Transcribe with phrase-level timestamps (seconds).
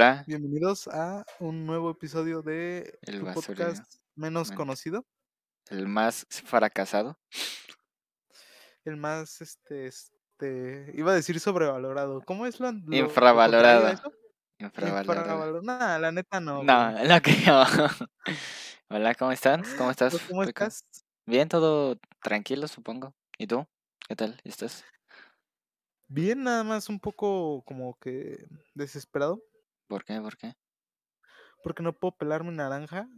[0.00, 5.04] Hola, Bienvenidos a un nuevo episodio de el tu podcast menos conocido,
[5.68, 7.18] el más fracasado.
[8.86, 12.22] el más, este, este, iba a decir sobrevalorado.
[12.22, 13.88] ¿Cómo es lo, lo- lo Infravalorado.
[13.88, 14.10] eso?
[14.58, 15.20] Infravalorado.
[15.20, 15.62] Infravalorado.
[15.64, 16.62] Nah, la neta no.
[16.62, 17.62] No, no creo.
[18.88, 19.62] Hola, ¿cómo están?
[19.76, 20.14] ¿Cómo estás?
[20.14, 20.82] ¿Tú cómo estás?
[21.26, 23.14] Bien, todo tranquilo, supongo.
[23.36, 23.66] ¿Y tú?
[24.08, 24.82] ¿Qué tal estás?
[26.08, 29.42] Bien, nada más un poco como que desesperado
[29.90, 30.20] ¿Por qué?
[30.20, 30.54] ¿Por qué?
[31.62, 33.08] porque no puedo pelar mi naranja.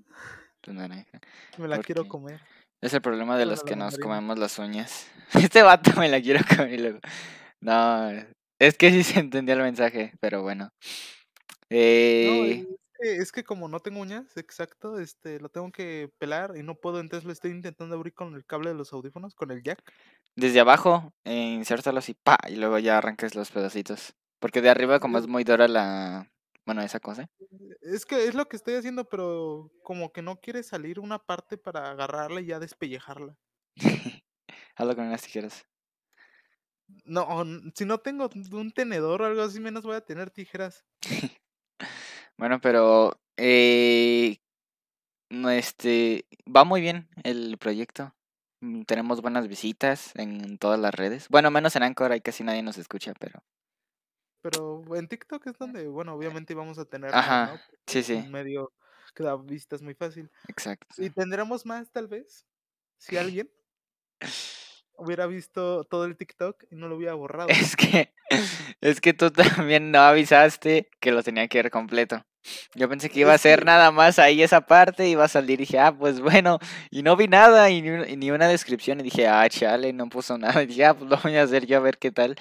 [0.61, 1.21] Tu naranja.
[1.59, 2.09] Me la ¿Por quiero qué?
[2.09, 2.41] comer.
[2.81, 4.03] Es el problema de los que nos mandarina.
[4.03, 5.07] comemos las uñas.
[5.35, 7.01] Este vato me la quiero comer luego.
[7.61, 8.11] No,
[8.59, 10.73] es que sí se entendió el mensaje, pero bueno.
[12.21, 12.67] No, Eh, es
[13.01, 16.75] que, es que como no tengo uñas, exacto, este, lo tengo que pelar y no
[16.77, 19.83] puedo, entonces lo estoy intentando abrir con el cable de los audífonos, con el jack.
[20.37, 24.15] desde abajo, eh, insértalos y pa, y luego ya arrancas los pedacitos.
[24.41, 26.31] Porque de arriba, como Es, muy dura la.
[26.65, 27.29] Bueno, esa cosa.
[27.81, 31.59] es que es lo que estoy haciendo, pero como que no quiere salir una parte
[31.59, 33.37] para agarrarla y ya despellejarla.
[34.77, 35.67] Hazlo con unas tijeras.
[37.05, 37.27] No,
[37.75, 40.85] si no tengo un tenedor o algo así, menos voy a tener tijeras.
[42.39, 43.21] Bueno, pero.
[43.37, 44.39] Eh,
[45.31, 46.27] este.
[46.45, 48.15] Va muy bien el proyecto.
[48.61, 51.29] Mm, Tenemos buenas visitas en todas las redes.
[51.29, 53.45] Bueno, menos en Anchor, ahí casi nadie nos escucha, pero.
[54.43, 57.13] Pero en TikTok es donde, bueno, obviamente vamos a tener
[57.87, 58.73] sí, sí, un medio
[59.15, 60.31] que da vistas muy fácil.
[60.49, 60.87] exacto.
[60.99, 62.45] Y tendremos más, tal vez,
[62.99, 63.49] si alguien
[64.97, 67.49] hubiera visto todo el TikTok y no lo hubiera borrado.
[67.49, 68.13] Es que.
[68.81, 72.25] Es que tú también no avisaste que lo tenía que ver completo.
[72.75, 75.65] Yo pensé que iba a ser nada más ahí esa parte, iba a salir y
[75.65, 76.59] dije, ah, pues bueno,
[76.91, 79.93] y no vi nada y ni, un- y ni una descripción y dije, ah, chale,
[79.93, 80.63] no puso nada.
[80.63, 82.35] Y dije, ah, pues lo voy a hacer yo a ver qué tal.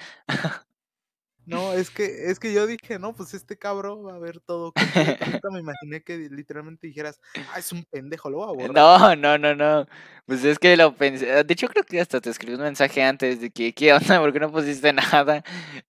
[1.44, 4.74] No, es que, es que yo dije, no, pues este cabrón va a ver todo.
[5.24, 8.72] Nunca me imaginé que literalmente dijeras, ah, es un pendejo, lo voy a borrar.
[8.74, 9.86] No, no, no, no.
[10.26, 11.32] Pues es que lo pensé.
[11.32, 14.20] ah, De hecho, creo que hasta te escribí un mensaje antes de que, ¿qué onda?
[14.20, 15.42] ¿Por qué no pusiste nada?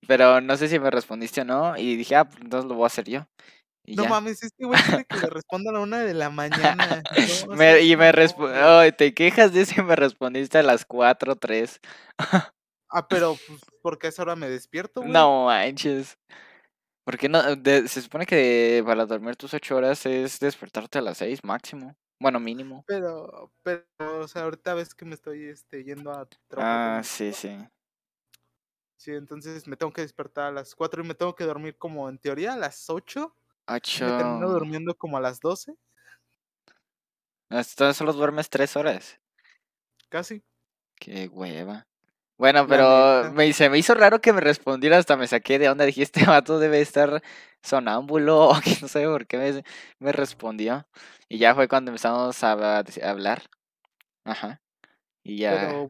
[0.08, 1.78] Pero no sé si me respondiste o no.
[1.78, 3.28] Y dije, ah, pues entonces lo voy a hacer yo.
[3.86, 4.10] Y No ya.
[4.10, 7.04] mames, este güey quiere que le responda a la una de la mañana.
[7.48, 8.92] No Me, y me respondió, güey.
[8.96, 11.80] te quejas de y me respondiste a las 4, 3.
[12.94, 15.28] Ah, pero, pues, porque a esa hora me despierto, güey.
[15.28, 16.18] No manches.
[17.06, 17.56] ¿Por qué no?
[17.58, 21.96] De- se supone que para dormir tus 8 horas es despertarte a las 6 máximo.
[22.20, 22.86] Bueno, mínimo.
[22.86, 23.86] Pero, pero,
[24.22, 27.50] o sea, ahorita ves que me estoy, este, yendo a trabajar Ah, sí, sí.
[28.98, 32.10] Sí, entonces me tengo que despertar a las 4 y me tengo que dormir como
[32.10, 33.36] en teoría a las 8
[33.94, 34.54] y me termino 8.
[34.54, 35.78] durmiendo como a las 12,
[37.50, 39.18] Entonces solo duermes 3 horas.
[40.10, 40.44] casi,
[41.00, 41.88] Qué hueva.
[42.44, 45.86] Bueno, pero me, se me hizo raro que me respondiera, hasta me saqué de onda.
[45.86, 47.24] Dije, este vato debe estar
[47.62, 49.64] sonámbulo o que no sé por qué me,
[50.00, 50.86] me respondió.
[51.30, 53.44] Y ya fue cuando empezamos a, hablar.
[54.26, 54.62] Ajá.
[55.24, 55.52] Y ya.
[55.52, 55.90] Pero,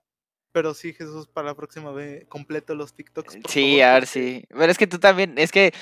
[0.52, 4.06] pero sí, Jesús, para la próxima vez completo los TikToks, por Sí, favor, a ver
[4.06, 4.46] si.
[4.50, 5.74] Pero es que tú también, es que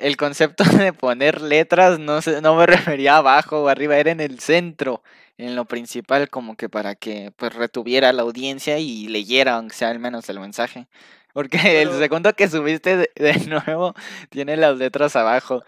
[0.00, 4.20] el concepto de poner letras no se, no me refería abajo o arriba, era en
[4.20, 5.04] el centro,
[5.38, 9.90] en lo principal, como que para que pues retuviera la audiencia y leyera, aunque sea
[9.90, 10.88] al menos el mensaje.
[11.32, 13.32] Porque el segundo que subiste de, de
[13.66, 13.94] nuevo
[14.28, 15.62] tiene las letras abajo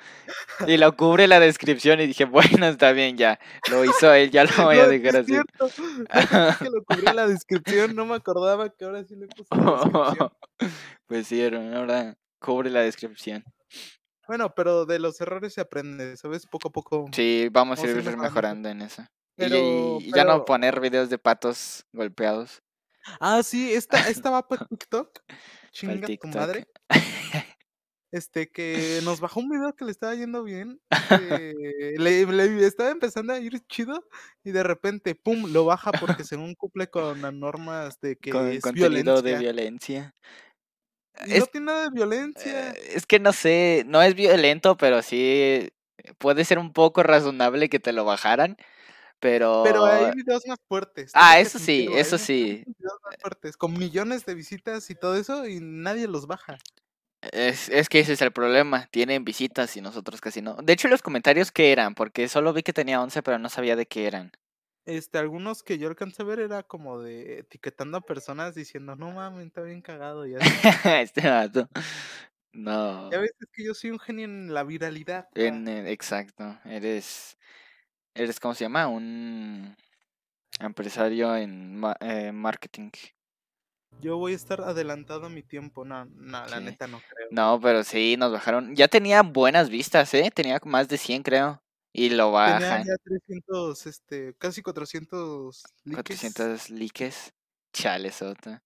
[0.67, 3.39] y lo cubre la descripción y dije, bueno, está bien, ya,
[3.71, 5.33] lo hizo él, ya lo voy a no, dejar es así.
[5.33, 5.69] cierto,
[6.13, 9.55] pensé que lo cubrí en la descripción, no me acordaba que ahora sí le puse
[9.57, 10.31] la descripción.
[11.07, 13.45] Pues sí, ahora cubre la descripción.
[14.27, 16.47] Bueno, pero de los errores se aprende, ¿sabes?
[16.47, 19.05] Poco a poco Sí, vamos a vamos a ir mejorando en eso.
[19.37, 22.63] Y, Pero, ya no poner videos de patos golpeados.
[23.21, 25.21] Ah, sí, esta, esta va para TikTok,
[25.73, 26.67] chinga tu madre.
[28.15, 30.81] Este, que nos bajó un video que le estaba yendo bien,
[31.53, 34.07] que le, le estaba empezando a ir chido
[34.45, 38.53] y de repente, pum, lo baja porque según cumple con las normas de que Con
[38.53, 40.15] es contenido de violencia.
[41.27, 45.73] no tiene nada de violencia, eh, es que no sé, no es violento, pero sí
[46.19, 48.57] puede ser un poco razonable que te lo bajaran,
[49.25, 49.87] pero pero...
[49.87, 52.63] hay videos más fuertes, Ah, que eso sí, eso sí.
[52.67, 56.59] videos más fuertes, con millones de visitas y todo eso y nadie los baja.
[57.33, 60.57] Es, es que ese es el problema, tienen visitas y nosotros casi no.
[60.57, 61.95] De hecho, los comentarios, ¿qué eran?
[61.95, 64.31] Porque solo vi que tenía 11, pero no sabía de qué eran.
[64.87, 69.11] Este, algunos que yo alcancé a ver era como de etiquetando a personas diciendo, no
[69.13, 70.45] mames, está bien cagado y así.
[71.01, 71.71] Este vato.
[71.75, 71.81] Ya
[72.53, 73.09] No.
[73.11, 75.29] ves, es que yo soy un genio en la viralidad.
[75.35, 76.59] En, exacto.
[76.67, 77.39] Eres,
[78.15, 78.87] eres, ¿cómo se llama?
[78.89, 79.77] Un
[80.61, 82.91] empresario en ma- eh, marketing.
[84.01, 85.85] Yo voy a estar adelantado a mi tiempo.
[85.85, 87.29] No, no, la neta no creo.
[87.31, 88.75] No, pero sí, nos bajaron.
[88.77, 90.31] Ya tenía buenas vistas, ¿eh?
[90.35, 91.63] Tenía más de 100, creo.
[91.93, 92.85] Y lo Tenía bajan.
[92.85, 96.03] ya 300, este, casi 400 likes.
[96.03, 97.15] 400 likes.
[97.73, 98.63] Chale, sota.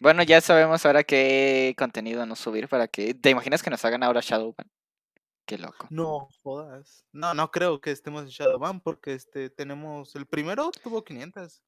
[0.00, 3.14] Bueno, ya sabemos ahora qué contenido no subir para que.
[3.14, 4.70] ¿Te imaginas que nos hagan ahora Shadowban?
[5.48, 5.86] Qué loco.
[5.88, 7.06] No jodas.
[7.10, 11.62] No, no creo que estemos en Shadowban porque este tenemos el primero tuvo 500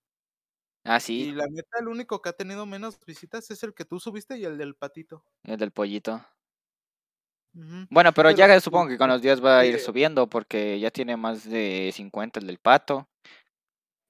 [0.85, 3.87] Ah, y sí, la neta el único que ha tenido menos visitas es el que
[3.87, 5.25] tú subiste y el del patito.
[5.45, 6.23] el del pollito.
[7.91, 10.91] Bueno, pero Pero ya supongo que con los días va a ir subiendo porque ya
[10.91, 13.09] tiene más de 50 el del pato.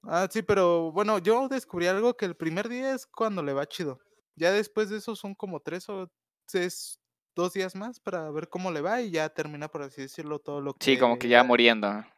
[0.03, 3.67] Ah, sí, pero bueno, yo descubrí algo que el primer día es cuando le va
[3.67, 3.99] chido.
[4.35, 6.09] Ya después de eso son como tres o
[6.53, 7.00] es
[7.35, 10.61] dos días más para ver cómo le va y ya termina, por así decirlo, todo
[10.61, 11.87] lo Sí, como que que ya muriendo.
[11.87, 12.09] Ajá.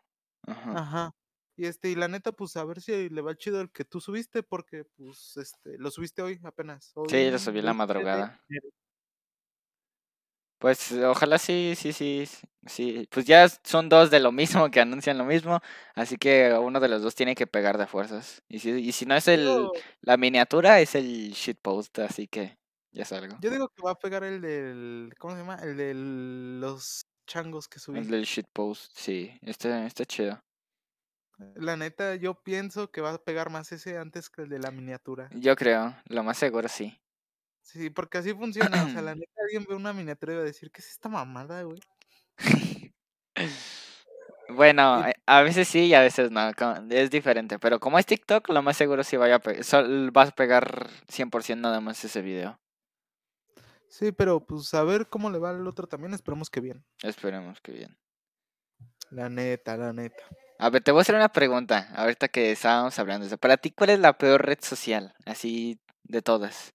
[0.45, 1.11] Ajá.
[1.55, 4.01] Y este, y la neta, pues a ver si le va chido el que tú
[4.01, 6.93] subiste, porque pues este, lo subiste hoy apenas.
[7.07, 8.41] Sí, lo Hoy subí en la 20 de madrugada.
[10.59, 12.23] Pues ojalá sí, sí, sí,
[12.65, 13.07] sí.
[13.11, 15.59] Pues ya son dos de lo mismo que anuncian lo mismo,
[15.93, 18.41] así que uno de los dos tiene que pegar de fuerzas.
[18.47, 19.67] Y si, y si no es el,
[20.01, 22.57] la miniatura, es el shitpost, así que
[22.93, 23.37] ya salgo.
[23.41, 25.55] yo digo que va a pegar el del, ¿cómo se llama?
[25.55, 28.07] El de los changos que El subí.
[28.07, 30.37] del shitpost, sí, está, está chido.
[31.55, 34.71] La neta, yo pienso que va a pegar más ese antes que el de la
[34.71, 35.29] miniatura.
[35.35, 36.97] Yo creo, lo más seguro sí.
[37.61, 38.83] Sí, porque así funciona.
[38.83, 41.09] O sea, la neta, alguien ve una miniatura y va a decir, ¿qué es esta
[41.09, 41.79] mamada, güey?
[44.49, 46.51] Bueno, eh, a veces sí y a veces no,
[46.89, 49.61] es diferente, pero como es TikTok, lo más seguro sí vaya a pe-
[50.11, 52.59] vas a pegar 100% nada más ese video.
[53.93, 56.85] Sí, pero pues a ver cómo le va al otro también, esperemos que bien.
[57.01, 57.97] Esperemos que bien.
[59.11, 60.23] La neta, la neta.
[60.59, 63.37] A ver, te voy a hacer una pregunta, ahorita que estábamos hablando.
[63.37, 65.13] Para ti, ¿cuál es la peor red social?
[65.25, 66.73] Así de todas.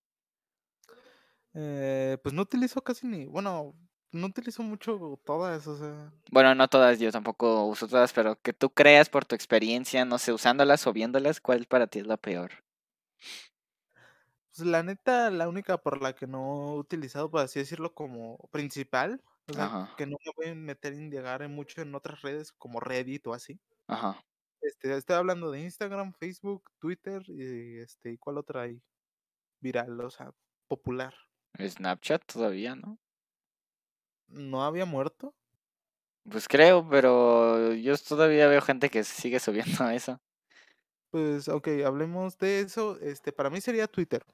[1.54, 3.74] Eh, pues no utilizo casi ni, bueno,
[4.12, 8.52] no utilizo mucho todas, o sea, Bueno, no todas, yo tampoco uso todas, pero que
[8.52, 12.16] tú creas por tu experiencia, no sé, usándolas o viéndolas, ¿cuál para ti es la
[12.16, 12.52] peor?
[14.58, 18.38] Pues la neta, la única por la que no he utilizado, por así decirlo, como
[18.50, 22.22] principal, o sea, Ajá, que no me voy a meter en en mucho en otras
[22.22, 23.60] redes como Reddit o así.
[23.87, 24.25] ajá.
[24.60, 28.82] Este, estoy hablando de Instagram, Facebook, Twitter y este, ¿y cuál otra hay?
[29.60, 30.32] Viral, o sea,
[30.69, 31.14] popular.
[31.61, 32.99] Snapchat todavía, ¿no?
[34.28, 35.34] ¿No había muerto?
[36.31, 40.20] Pues creo, pero yo todavía veo gente que sigue subiendo eso.
[41.11, 42.99] Pues, ok, hablemos de eso.
[43.00, 44.25] Este, para mí sería Twitter.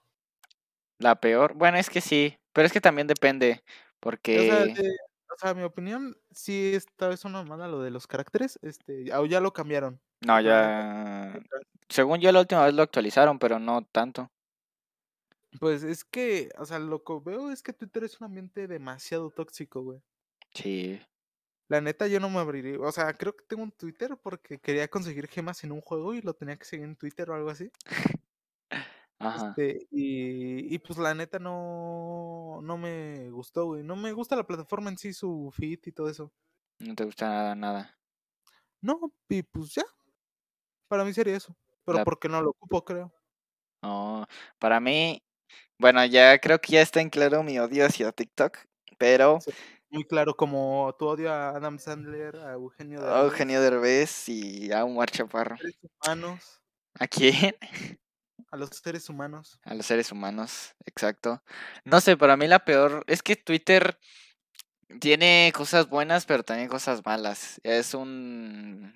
[1.04, 3.60] La peor, bueno, es que sí, pero es que también depende, O sea,
[4.00, 4.96] porque de-
[5.28, 9.26] o sea, mi opinión, sí esta vez una mala lo de los caracteres, este, o
[9.26, 10.00] ya lo cambiaron.
[10.22, 11.38] no, ya,
[11.90, 14.30] según yo la última vez lo actualizaron, pero no tanto.
[15.60, 19.28] Pues es que, o sea, lo que veo es que Twitter es un ambiente demasiado
[19.28, 20.00] tóxico, güey.
[20.54, 20.98] Sí,
[21.68, 22.78] La neta, yo no me abriría.
[22.80, 26.22] O sea, creo que tengo un Twitter porque quería conseguir gemas en un juego y
[26.22, 27.70] lo tenía que seguir en Twitter o algo así.
[29.18, 33.82] ajá, Este, y, y pues la neta no, no me gustó, güey.
[33.82, 36.32] No me gusta la plataforma en sí, su feed y todo eso.
[36.78, 37.98] no te gusta nada, nada.
[38.80, 39.82] No, y pues ya.
[40.88, 41.56] Para mí sería eso.
[41.84, 43.12] Pero La, porque no lo ocupo, creo.
[43.82, 44.26] no,
[44.58, 45.22] para mí,
[45.78, 48.58] bueno, ya creo que ya está en claro mi odio hacia TikTok,
[48.98, 49.52] pero Sí,
[49.90, 54.72] Muy claro, como tu odio a Adam Sandler, a Eugenio a Derbez, Eugenio Derbez y
[54.72, 55.60] a Omar Chaparro.
[57.00, 57.54] ¿A quién?
[58.54, 59.58] a los seres humanos.
[59.64, 61.42] A los seres humanos, exacto.
[61.84, 63.98] No sé, para mí la peor es que Twitter
[65.00, 67.60] tiene cosas buenas, pero también cosas malas.
[67.64, 68.94] Es un...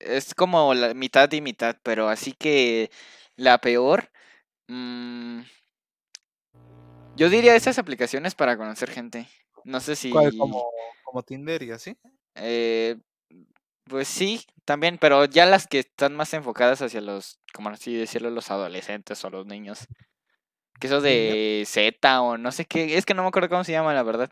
[0.00, 2.90] Es como la mitad y mitad, pero así que
[3.36, 4.10] la peor...
[4.66, 5.42] mm,
[7.14, 9.28] yo diría esas aplicaciones para conocer gente.
[9.64, 10.32] No sé ¿Cuál?
[10.32, 10.38] si...
[10.38, 10.68] Como,
[11.04, 11.96] como Tinder y así.
[12.34, 12.96] eh,
[13.84, 18.30] pues sí, también, pero ya las que están más enfocadas hacia los, como así decirlo,
[18.30, 19.86] los adolescentes o los niños.
[20.80, 23.72] Que eso de Z o no sé qué, es que no me acuerdo cómo se
[23.72, 24.30] llama, la verdad.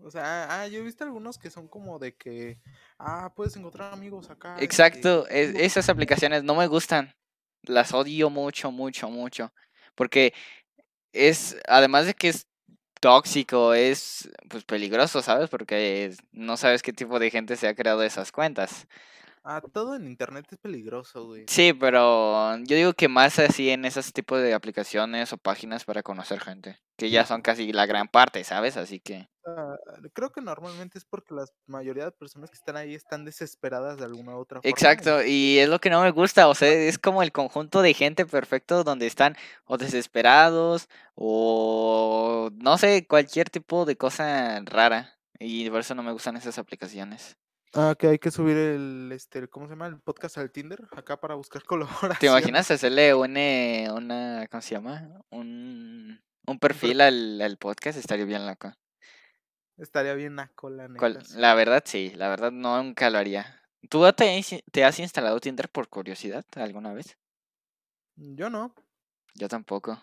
[0.00, 2.58] O sea, ah, yo he visto algunos que son como de que,
[2.98, 4.54] ah, puedes encontrar amigos acá.
[4.54, 7.14] este, Exacto, es- esas aplicaciones no me gustan.
[7.62, 9.52] Las odio mucho, mucho, mucho.
[9.96, 10.32] Porque
[11.12, 12.47] es, además de que es
[13.00, 15.48] tóxico, es pues peligroso, ¿sabes?
[15.50, 18.86] Porque no sabes qué tipo de gente se ha creado esas cuentas.
[19.44, 21.44] Ah, todo en internet es peligroso, güey.
[21.48, 26.02] Sí, pero yo digo que más así en esos tipos de aplicaciones o páginas para
[26.02, 28.76] conocer gente, que ya son casi la gran parte, ¿sabes?
[28.76, 29.28] Así que...
[29.56, 29.76] Ah,
[30.12, 34.04] creo que normalmente es porque las mayoría de personas que están ahí están desesperadas de
[34.04, 34.70] alguna u otra forma.
[34.70, 37.94] Exacto, y es lo que no me gusta, o sea, es como el conjunto de
[37.94, 45.14] gente perfecto donde están o desesperados o no sé, cualquier tipo de cosa rara.
[45.40, 47.36] Y por eso no me gustan esas aplicaciones.
[47.74, 49.86] Ah, que hay que subir el, este, ¿cómo se llama?
[49.86, 52.18] El podcast al Tinder, acá para buscar colaboración.
[52.18, 55.20] ¿Te imaginas hacerle una, una ¿cómo se llama?
[55.30, 58.72] Un, un perfil al, al podcast, estaría bien loco.
[59.78, 61.24] Estaría bien naco, la neta.
[61.24, 61.38] sí.
[61.38, 63.62] La verdad sí, la verdad no, nunca lo haría.
[63.88, 67.16] ¿Tú te, has- te has instalado Tinder por curiosidad alguna vez?
[68.16, 68.74] Yo no.
[69.34, 69.98] Yo tampoco.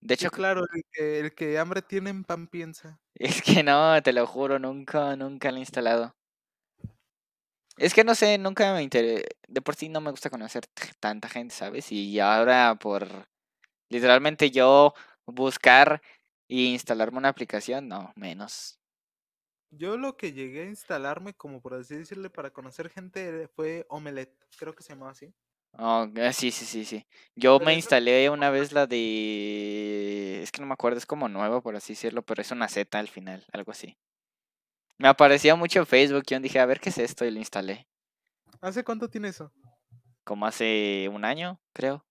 [0.00, 3.00] De Sí, hecho, claro, el que, el que hambre tiene en pan piensa.
[3.14, 6.14] es que no, te lo juro, nunca, nunca lo he instalado.
[7.76, 9.24] Es que no sé, nunca me interesé.
[9.48, 10.64] De por sí no me gusta conocer
[11.00, 11.90] tanta gente, ¿sabes?
[11.92, 13.08] Y ahora por
[13.90, 14.94] literalmente yo
[15.26, 16.02] buscar
[16.48, 18.78] y instalarme una aplicación, no, menos.
[19.74, 24.36] Yo lo que llegué a instalarme, como por así decirle, para conocer gente fue Omelette,
[24.58, 25.32] creo que se llamaba así.
[25.78, 27.06] Oh, sí, sí, sí, sí.
[27.34, 30.42] Yo Pero me instalé una vez la de...
[30.42, 32.98] Es que no me acuerdo, es como nuevo, por así decirlo, pero es una Z
[32.98, 33.96] al final, algo así.
[34.98, 37.38] Me aparecía mucho en Facebook y yo dije, a ver qué es esto, y lo
[37.38, 37.88] instalé.
[38.60, 39.50] ¿Hace cuánto tiene eso?
[40.22, 42.04] Como hace un año, creo.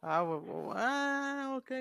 [0.00, 0.24] Ah,
[0.76, 1.72] ah, ok.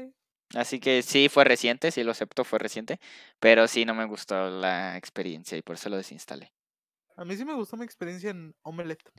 [0.53, 2.99] Así que sí, fue reciente, sí lo acepto, fue reciente,
[3.39, 6.53] pero sí no me gustó la experiencia y por eso lo desinstalé.
[7.15, 9.11] A mí sí me gustó mi experiencia en Omelette.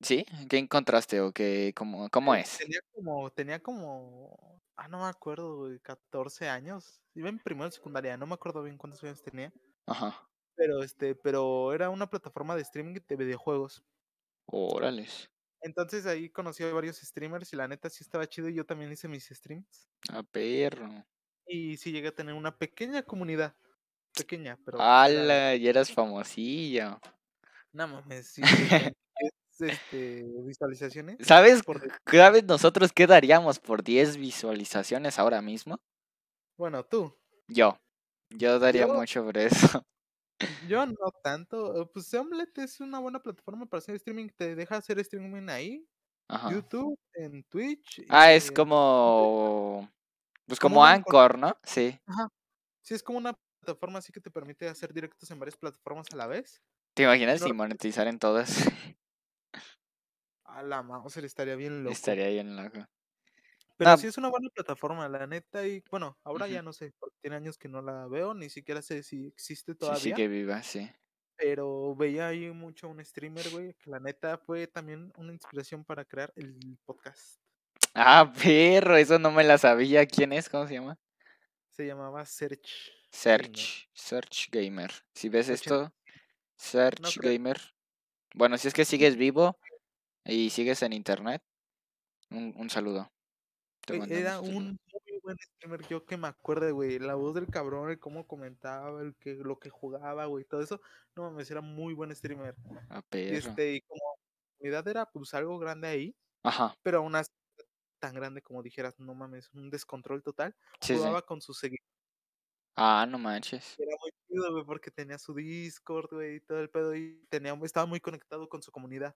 [0.00, 0.26] ¿Sí?
[0.48, 2.58] ¿Qué encontraste o qué, cómo, cómo es?
[2.58, 7.00] Tenía como, tenía como, ah, no me acuerdo, güey, 14 años.
[7.14, 9.52] Iba en primero de secundaria, no me acuerdo bien cuántos años tenía.
[9.86, 10.28] Ajá.
[10.54, 13.82] Pero este, pero era una plataforma de streaming de videojuegos.
[14.46, 15.31] Órales.
[15.62, 18.90] Entonces ahí conocí a varios streamers y la neta sí estaba chido y yo también
[18.92, 19.88] hice mis streams.
[20.10, 20.88] A perro.
[21.46, 23.54] Y sí llegué a tener una pequeña comunidad.
[24.14, 24.80] Pequeña, pero.
[24.80, 25.54] ¡Hala!
[25.56, 27.00] Ya eras famosillo.
[27.72, 28.92] No mames, sí, güey, con
[29.58, 31.16] 10, este, visualizaciones.
[31.20, 31.62] ¿Sabes?
[31.62, 35.80] por ¿Sabes nosotros qué daríamos por 10 visualizaciones ahora mismo?
[36.58, 37.16] Bueno, tú.
[37.48, 37.78] Yo.
[38.30, 39.84] Yo daría Yo- mucho por eso.
[40.68, 41.82] Yo no tanto.
[41.82, 44.28] eh, Pues Omelette es una buena plataforma para hacer streaming.
[44.36, 45.86] Te deja hacer streaming ahí.
[46.28, 46.50] Ajá.
[46.50, 48.04] YouTube, en Twitch.
[48.08, 49.90] Ah, es como...
[50.46, 51.14] Pues Como Anchor.
[51.22, 51.56] Anchor, ¿no?
[51.62, 51.98] Sí.
[52.82, 56.16] Sí, es como una plataforma así que te permite hacer directos en varias plataformas a
[56.16, 56.62] la vez.
[56.94, 58.48] ¿Te imaginas No si monetizar en todas?
[60.44, 61.92] A la Mauser estaría bien loco.
[61.92, 62.86] Estaría bien loco.
[63.76, 63.96] Pero No.
[63.96, 65.66] sí es una buena plataforma, la neta.
[65.66, 68.82] Y bueno, ahora ya no sé, porque tiene años que no la veo, ni siquiera
[68.82, 70.00] sé si existe todavía.
[70.00, 70.90] sí que viva, sí.
[71.36, 76.04] Pero veía ahí mucho un streamer, güey, que la neta fue también una inspiración para
[76.04, 77.40] crear el podcast.
[77.94, 80.06] Ah, perro, eso no me la sabía.
[80.06, 80.48] ¿Quién es?
[80.48, 80.98] ¿Cómo se llama?
[81.70, 82.92] Se llamaba Search.
[83.10, 84.90] Search, Search Gamer.
[85.14, 85.92] Si ves esto,
[86.56, 87.18] Search.
[87.18, 87.58] Gamer.
[88.34, 89.58] Bueno, si es que sigues vivo
[90.24, 91.42] y sigues en internet,
[92.30, 93.12] un, un saludo.
[93.88, 96.98] Güey, era un muy buen streamer, yo que me acuerdo, güey.
[96.98, 100.80] La voz del cabrón, el cómo comentaba, el que, lo que jugaba, güey, todo eso.
[101.16, 102.54] No mames, era muy buen streamer.
[102.90, 103.36] A Y perro.
[103.36, 104.00] este, y como
[104.60, 107.30] mi edad era pues algo grande ahí, Ajá, pero aún así
[107.98, 110.54] tan grande como dijeras, no mames, un descontrol total.
[110.80, 110.98] sí, sí.
[110.98, 111.86] Jugaba con sus seguidores.
[112.76, 113.76] Ah, no manches.
[113.78, 116.94] Era muy chido, güey, porque tenía su Discord, güey, y todo el pedo.
[116.96, 119.14] Y tenía, estaba muy conectado con su comunidad.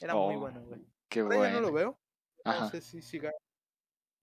[0.00, 0.84] Era muy Oh, bueno, güey.
[1.08, 1.72] Qué ya no lo bueno.
[1.72, 2.00] veo.
[2.44, 2.70] No Ajá.
[2.70, 3.32] sé si siga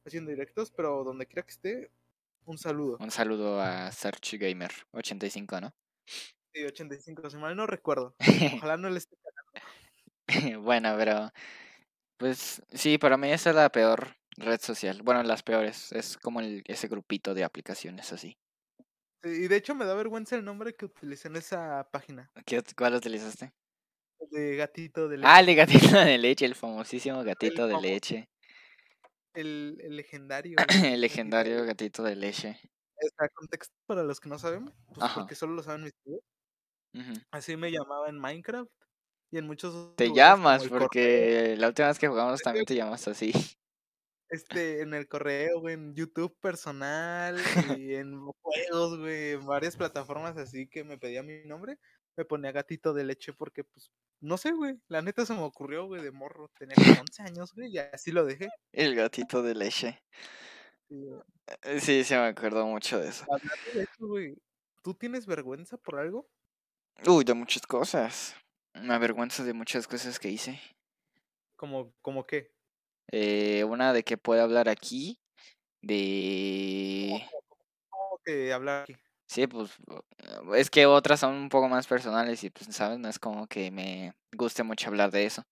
[0.08, 1.92] haciendo directos, pero donde quiera que esté,
[2.46, 2.98] un saludo.
[3.00, 5.74] Un saludo a Search Gamer 85, ¿no?
[6.54, 8.16] Sí, 85, si mal no recuerdo.
[8.64, 9.16] Ojalá no le esté
[10.60, 11.32] Bueno, pero
[12.18, 15.02] pues sí, para mí esa es la peor red social.
[15.04, 15.92] Bueno, las peores.
[15.92, 18.38] Es como el- ese grupito de aplicaciones así.
[19.24, 22.30] Sí, Y de hecho me da vergüenza el nombre que utilicé en esa página.
[22.46, 23.52] ¿Qué, ¿Cuál utilizaste?
[24.32, 25.40] De gatito de Ah, leche.
[25.42, 28.30] el de gatito de leche, el famosísimo gatito de leche.
[29.38, 30.56] El, el legendario.
[30.96, 32.60] El legendario gatito de leche.
[33.36, 36.22] Contexto para los que no saben, pues porque solo lo saben mis tíos.
[37.30, 38.72] Así me llamaba en Minecraft
[39.30, 43.08] y en muchos Te llamas correo, porque la última vez que jugamos también te llamas
[43.08, 43.32] así.
[44.30, 47.38] este, en el correo, en YouTube personal
[47.80, 51.78] y en juegos, güey, en varias plataformas así que me pedía mi nombre,
[52.18, 55.86] me ponía gatito de leche porque, pues, no sé, güey, la neta se me ocurrió,
[55.86, 58.50] güey, de morro, tenía como 11 años, güey, y así lo dejé.
[58.74, 60.02] El gatito de leche.
[60.90, 63.26] Eh, Sí, sí me acuerdo mucho de eso.
[63.74, 64.36] de eso, güey,
[64.84, 66.30] ¿tú tienes vergüenza por algo?
[67.06, 68.36] Uy, de muchas cosas.
[68.74, 70.60] Me avergüenzo de muchas cosas que hice.
[71.56, 72.52] Como, como qué?
[73.12, 75.20] Eh, una de que puedo hablar aquí.
[75.82, 77.26] De...
[77.90, 78.96] ¿Cómo que hablar aquí?
[79.30, 79.72] Sí, pues
[80.56, 82.98] es que otras son un poco más personales y pues, ¿sabes?
[83.00, 85.44] No es como que me guste mucho hablar de eso.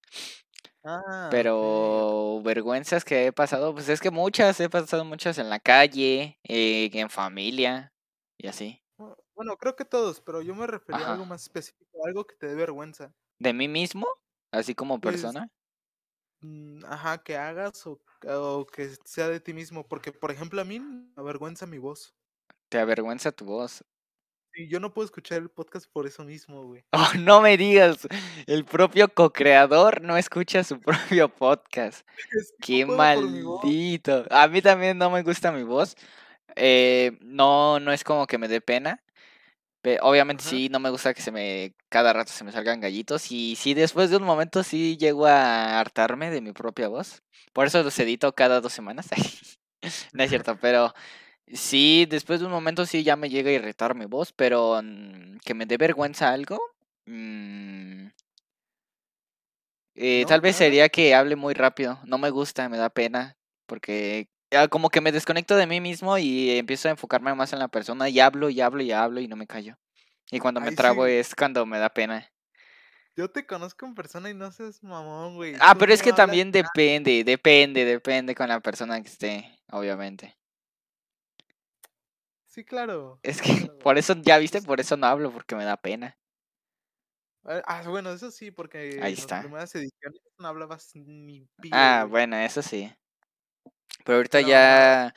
[0.83, 1.31] Ah.
[1.31, 6.39] Pero vergüenzas que he pasado, pues es que muchas, he pasado muchas en la calle,
[6.43, 7.93] eh, en familia
[8.37, 8.81] y así.
[8.97, 12.35] Bu bueno, creo que todos, pero yo me refería a algo más específico, algo que
[12.35, 13.13] te dé vergüenza.
[13.39, 14.07] ¿De mí mismo?
[14.51, 15.47] ¿Así como Pues persona?
[16.41, 20.65] mm, ajá, que hagas o o que sea de ti mismo, porque, por ejemplo, a
[20.65, 22.15] mí me avergüenza mi voz.
[22.71, 23.83] ¿Te avergüenza tu voz?
[24.53, 26.83] Sí, yo no puedo escuchar el podcast por eso mismo, güey.
[26.93, 28.07] Oh, no me digas,
[28.47, 30.79] el propio co-creador no escucha su
[31.19, 32.07] propio podcast.
[32.31, 34.25] Es que Qué maldito.
[34.29, 35.95] A mí también no me gusta mi voz.
[36.55, 39.01] Eh, no, no es como que me dé pena.
[39.81, 40.49] Pe obviamente Ajá.
[40.51, 43.73] sí, no me gusta que se me cada rato se me salgan gallitos, y sí,
[43.73, 47.21] después de un momento sí llego a hartarme de mi propia voz.
[47.53, 49.07] Por eso los edito cada 2 semanas.
[50.13, 50.93] No es cierto, pero
[51.47, 55.37] sí, después de un momento sí ya me llega a irritar mi voz, pero, mm,
[55.43, 56.59] que me dé vergüenza algo,
[57.05, 58.07] mm
[59.95, 61.99] eh, tal vez sería que hable muy rápido.
[62.03, 66.17] No me gusta, me da pena, porque, ah, como que me desconecto de mí mismo
[66.17, 69.27] y empiezo a enfocarme más en la persona, y hablo, y hablo, y hablo, y
[69.27, 69.77] no me callo.
[70.31, 71.13] Y cuando me Ay, trabo sí.
[71.13, 72.29] es cuando me da pena.
[73.15, 75.55] Yo te conozco en persona y no seas mamón, güey.
[75.61, 76.63] Ah, Tú pero es no que también nada.
[76.63, 80.35] depende, depende, depende con la persona que esté, obviamente.
[82.55, 83.77] Sí, claro, Es que claro.
[83.79, 84.61] por eso, ¿ya viste?
[84.61, 86.17] Por eso no hablo, porque me da pena.
[87.43, 89.41] Ah ah, bueno, eso sí, Ahí porque en las está.
[89.41, 92.09] primeras ediciones no hablabas ni pío, Ah, güey.
[92.09, 92.91] bueno, eso sí.
[94.05, 95.13] Pero ahorita ya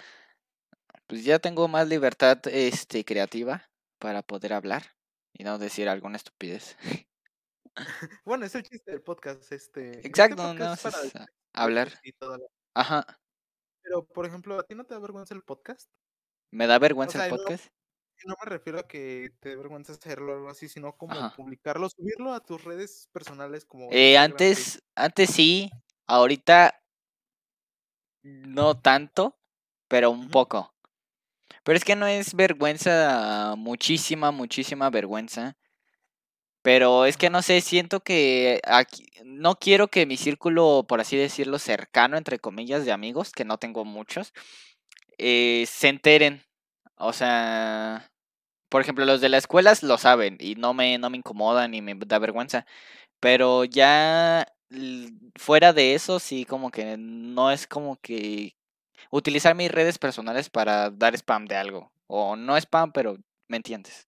[1.06, 4.82] pues ya tengo más libertad, este, creativa para poder hablar
[5.32, 6.76] y no decir alguna estupidez.
[8.24, 11.88] Bueno, es el chiste del podcast, este, este Exacto, podcast no, es para hablar.
[12.74, 13.06] Ajá.
[13.82, 15.88] Pero, por ejemplo, ¿a ti no te da vergüenza el podcast?
[16.52, 17.66] ¿Me da vergüenza el sea, podcast?
[18.26, 21.32] no me refiero a que te dé vergüenza hacerlo o algo así, sino como Ajá.
[21.32, 25.70] publicarlo, subirlo a tus redes personales como Eh, antes antes sí,
[26.06, 26.78] ahorita
[28.24, 29.38] no tanto,
[29.88, 30.74] pero un poco.
[31.64, 35.56] Pero es que no es vergüenza, muchísima, muchísima vergüenza.
[36.64, 41.16] Pero es que no sé, siento que aquí no quiero que mi círculo, por así
[41.16, 44.32] decirlo, "cercano", entre comillas, de amigos, que no tengo muchos,
[45.18, 46.42] eh, se enteren.
[46.96, 48.10] O sea,
[48.68, 51.82] por ejemplo, los de la escuela lo saben y no me no me incomoda ni
[51.82, 52.66] me da vergüenza,
[53.20, 54.46] pero ya
[55.36, 58.56] fuera de eso, sí, como que no es como que
[59.10, 63.16] utilizar mis redes personales para dar spam de algo, o no spam, pero
[63.48, 64.06] ¿me entiendes?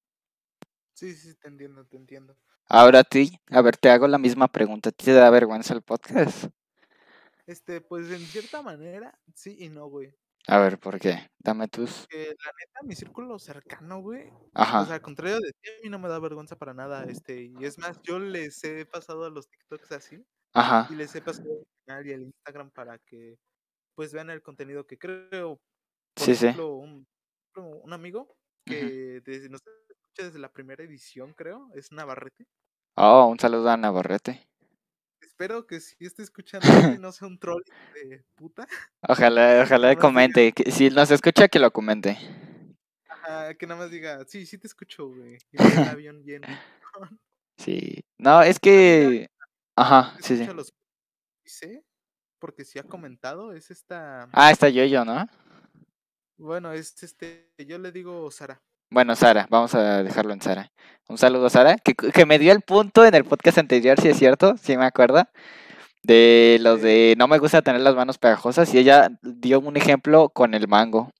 [0.95, 2.37] Sí, sí, te entiendo, te entiendo.
[2.69, 5.75] Ahora a ti, a ver, te hago la misma pregunta, ¿a ti te da vergüenza
[5.75, 6.47] el podcast?
[7.47, 10.15] Este, pues, en cierta manera, sí y no, güey.
[10.49, 11.29] A ver, ¿por qué?
[11.39, 14.29] Dame tus Porque la neta, mi círculo cercano, güey,
[14.77, 14.95] o sea, Ajá.
[14.97, 17.79] al contrario de ti, a mí no me da vergüenza para nada, este, y es
[17.79, 20.25] más, yo les he pasado a los TikToks así,
[20.89, 20.97] y Ajá.
[20.97, 23.39] les he pasado el canal y el Instagram para que,
[23.95, 25.61] pues, vean el contenido que creo.
[26.17, 26.51] Por Sí, sí.
[26.53, 27.07] ejemplo, un
[27.57, 32.47] un amigo que desde nos escucha desde la primera edición, creo, es Navarrete.
[32.97, 34.50] Oh, un saludo a Navarrete.
[35.21, 36.67] Espero que sí esté escuchando
[37.01, 37.63] no sea un troll
[37.95, 38.67] de puta.
[39.09, 42.19] Ojalá ojalá comente, que si nos escucha, que lo comente.
[43.09, 45.63] Ajá, que nada más diga: "Sí, sí te escucho, güey", y el
[45.99, 46.43] avión bien.
[47.57, 48.05] Sí.
[48.19, 49.29] No, es que
[49.77, 50.47] ajá, sí, sí.
[50.47, 50.73] los
[52.39, 55.27] porque sí ha comentado, es esta Ah, está Yoyo, ¿no?
[56.39, 58.63] bueno, es, este, yo le digo Sara.
[58.93, 60.73] Bueno, Sara, vamos a dejarlo en Sara.
[61.09, 64.09] Un saludo a Sara, que que me dio el punto en el podcast anterior, ¿sí
[64.09, 64.57] es cierto?
[64.57, 65.23] Sí me acuerdo.
[66.03, 70.31] De los de no me gusta tener las manos pegajosas, y ella dio un ejemplo
[70.31, 71.13] con el mango,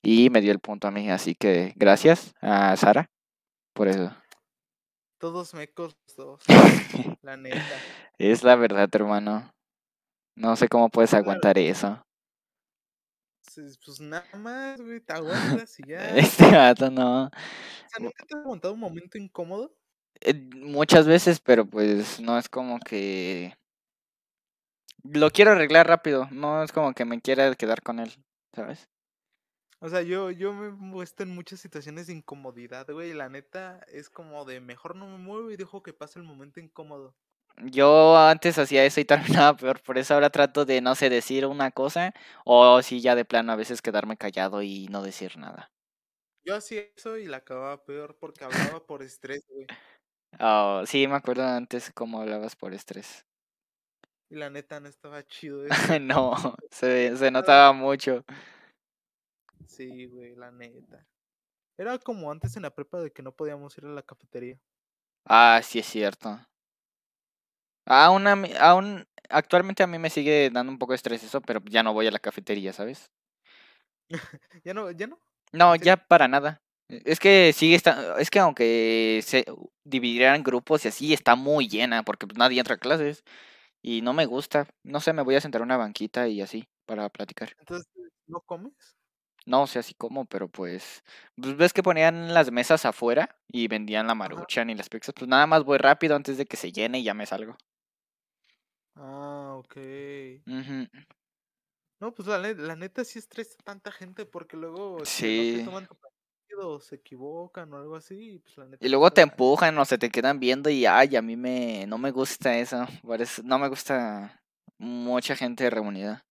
[0.00, 3.10] y me dio el punto a mí, así que gracias a Sara
[3.72, 4.12] por eso.
[5.18, 6.44] Todos mecos los 2,
[7.22, 7.58] la neta.
[8.18, 9.52] Es la verdad, hermano.
[10.36, 12.00] No sé cómo puedes aguantar eso.
[13.84, 15.12] Pues nada más, güey, te
[15.66, 16.16] aguantas y ya.
[16.16, 17.24] Este vato no.
[17.24, 19.74] O sea, ¿nunca te has aguantado un momento incómodo?
[20.20, 23.54] Eh, muchas veces, pero, pues, no es como que
[25.04, 28.12] lo quiero arreglar rápido, no es como que me quiera quedar con él,
[28.54, 28.88] ¿sabes?
[29.80, 33.28] O sea, yo yo me he puesto en muchas situaciones de incomodidad, güey, y la
[33.28, 37.14] neta es como de mejor no me muevo y dejo que pase el momento incómodo.
[37.64, 39.04] Yo antes hacía eso y
[39.44, 42.12] terminaba peor, por eso ahora trato de, no sé, decir una cosa,
[42.44, 45.70] o sí, ya de plano a veces quedarme callado y no decir nada.
[46.44, 49.66] Yo hacía eso y la acababa peor porque hablaba por estrés, güey.
[50.40, 53.24] Oh, sí, me acuerdo antes cómo hablabas por estrés.
[54.30, 55.98] Y la neta no estaba chido eso.
[56.00, 56.34] No,
[56.70, 58.24] se se notaba mucho.
[59.66, 61.06] Sí, güey, la neta.
[61.78, 64.60] Era como antes en la prepa de que no podíamos ir a la cafetería.
[65.26, 66.40] Ah, sí es cierto.
[67.88, 71.40] Aún, a mí- aún actualmente a mí me sigue dando un poco de estrés eso,
[71.40, 73.10] pero ya no voy a la cafetería, ¿sabes?
[74.64, 74.90] ¿Ya no?
[74.90, 75.18] ¿Ya no?
[75.52, 76.62] No, ya para nada.
[76.88, 79.44] Es que sigue está, es que aunque se
[79.84, 83.24] dividieran grupos y así, está muy llena porque pues, nadie entra a clases
[83.82, 84.66] y no me gusta.
[84.84, 87.54] No sé, me voy a sentar en una banquita y así para platicar.
[87.60, 87.88] Entonces,
[88.26, 88.72] ¿no comes?
[89.46, 91.02] No sé así como, pero pues,
[91.40, 94.18] pues ves que ponían las mesas afuera y vendían la Ajá.
[94.20, 95.14] maruchan y las pizzas.
[95.14, 97.56] Pues nada más voy rápido antes de que se llene y ya me salgo.
[99.00, 99.76] Ah, ok.
[100.46, 100.88] Ujú.
[102.00, 105.54] No, pues la, la neta sí estresa tanta gente porque luego no Sí.
[105.58, 108.34] te toman tu partido se equivocan o algo así.
[108.34, 110.86] y, Pues la neta Y sí luego te empujan o se te quedan viendo y
[110.86, 112.86] ay, a mí me no me gusta eso-
[113.44, 114.42] no me gusta
[114.78, 116.24] mucha gente reunida.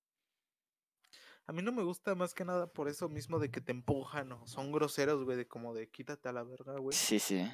[1.45, 4.34] A mí no me gusta más que nada por eso mismo de que te empujan
[4.34, 6.91] o son groseros, güey, de como de quítate a la verga, güey.
[6.95, 7.49] Sí, sí.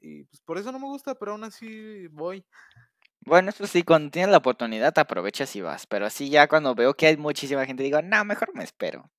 [0.00, 2.44] Y pues por eso no me gusta, pero aún así voy.
[3.24, 6.94] Bueno, eso sí, cuando tienes la oportunidad aprovechas y vas, pero así ya cuando veo
[6.94, 9.10] que hay muchísima gente digo, no, mejor me espero.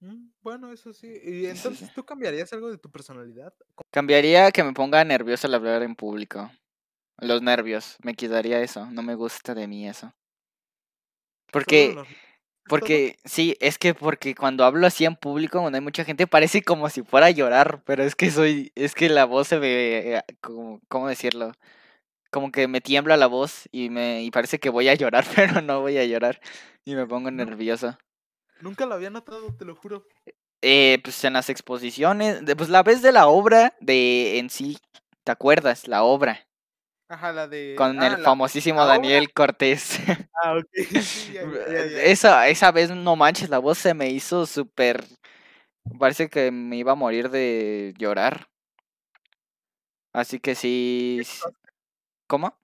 [0.00, 1.08] Mm, Bueno, eso sí.
[1.08, 1.46] Y sí.
[1.46, 3.52] entonces, ¿tú cambiarías algo de tu personalidad?
[3.90, 6.50] Cambiaría que me ponga nervioso al hablar en público.
[7.18, 10.06] Los nervios, me quitaría eso, no me gusta de mí eso.
[10.06, 10.14] ¿Solo
[11.50, 12.08] Porque los-?
[12.68, 16.62] Porque, sí, es que porque cuando hablo así en público, cuando hay mucha gente, parece
[16.62, 20.16] como si fuera a llorar, pero es que soy, es que la voz se me,
[20.16, 21.52] eh, como, ¿cómo decirlo?
[22.36, 25.62] Como que me tiembla la voz y me, y parece que voy a llorar, pero
[25.62, 26.38] no voy a llorar
[26.84, 27.46] y me pongo No.
[27.46, 27.96] nervioso.
[28.60, 30.04] Nunca lo había notado, te lo juro.
[30.60, 34.76] Eh, pues en las exposiciones, pues la vez de la obra de en sí,
[35.24, 35.88] ¿te acuerdas?
[35.88, 36.46] La obra,
[37.08, 37.74] Ajá, la de.
[37.78, 38.96] con ah, el la, famosísimo la obra.
[38.96, 39.98] Daniel Cortés.
[40.42, 40.66] Ah, ok.
[41.00, 42.02] Sí, ya, ya, ya, ya.
[42.02, 45.02] Esa, esa vez, no manches, la voz se me hizo súper.
[45.98, 48.46] Parece que me iba a morir de llorar.
[50.12, 51.22] Así que sí.
[52.26, 52.58] ¿Cómo?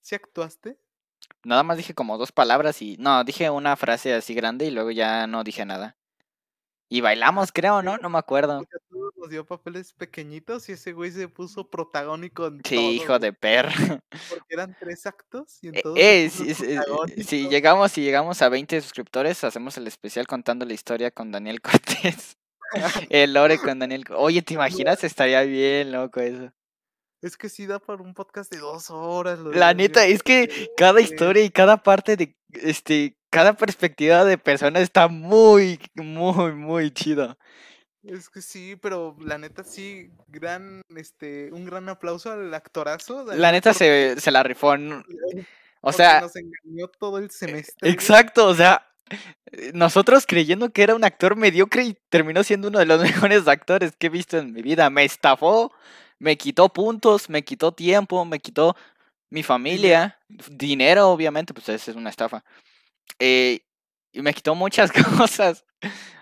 [0.00, 0.78] ¿Sí actuaste?
[1.44, 2.96] Nada más dije como dos palabras y.
[2.98, 5.96] No, dije una frase así grande y luego ya no dije nada.
[6.90, 7.98] Y Ah, bailamos, creo, ¿no?
[7.98, 8.62] No me acuerdo.
[9.16, 13.32] nos dio papeles pequeñitos y ese güey se puso protagónico en Sí, todo, hijo de
[13.32, 13.72] perra.
[14.30, 18.00] Porque eran tres actos y en Eh, todos se eh, puso eh, si llegamos, si
[18.02, 21.60] llegamos a 20 suscriptores, hacemos el especial contando la historia con Daniel
[22.10, 22.36] Cortés.
[23.10, 24.04] El lore con Daniel.
[24.16, 25.02] Oye, ¿te imaginas?
[25.02, 26.52] Estaría bien loco eso.
[27.22, 30.70] Es que sí da para un podcast de dos horas lo La neta, es que
[30.76, 36.90] cada historia y cada parte de, este, cada perspectiva de persona está muy, muy, muy
[36.90, 37.36] chido.
[38.04, 43.52] Es que sí, pero la neta sí, gran, este, un gran aplauso al actorazo La
[43.52, 44.74] neta se, se la rifó.
[45.80, 47.92] O sea, nos engañó todo el semestre, güey.
[47.92, 48.88] exacto, o sea,
[49.52, 53.46] eh, nosotros creyendo que era un actor mediocre y terminó siendo uno de los mejores
[53.48, 54.90] actores que he visto en mi vida.
[54.90, 55.72] Me estafó,
[56.18, 58.76] me quitó puntos, me quitó tiempo, me quitó
[59.30, 60.18] mi familia,
[60.50, 62.44] dinero, obviamente, pues esa es una estafa.
[63.18, 63.60] Eh,
[64.12, 65.64] y me quitó muchas cosas.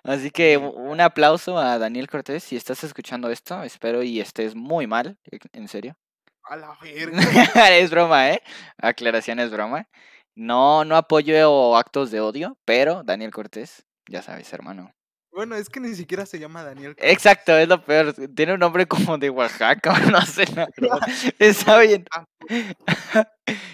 [0.03, 2.45] Así que un aplauso a Daniel Cortés.
[2.45, 5.97] Si estás escuchando esto, espero y estés muy mal, e- en serio.
[6.45, 7.19] a la verga.
[7.79, 8.43] es broma, ¿eh?
[8.79, 9.89] Aclaración es broma.
[10.35, 14.96] No, no apoyo actos de odio, pero Daniel Cortés, ya sabes, hermano.
[15.37, 16.95] Bueno, es que ni siquiera se llama Daniel.
[16.97, 18.15] Exacto, es lo peor.
[18.35, 20.99] Tiene un nombre como de Oaxaca, no sé, verdad.
[21.39, 22.07] Está bien.
[22.11, 22.25] Ah,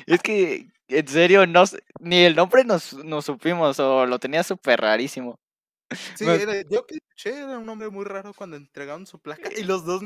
[0.07, 1.62] Es que, en serio, no,
[2.01, 5.37] ni el nombre nos, nos supimos, o lo tenía súper rarísimo.
[6.16, 9.48] Sí, Me- era, yo que escuché, era un nombre muy raro cuando entregaron su placa
[9.57, 10.03] y los dos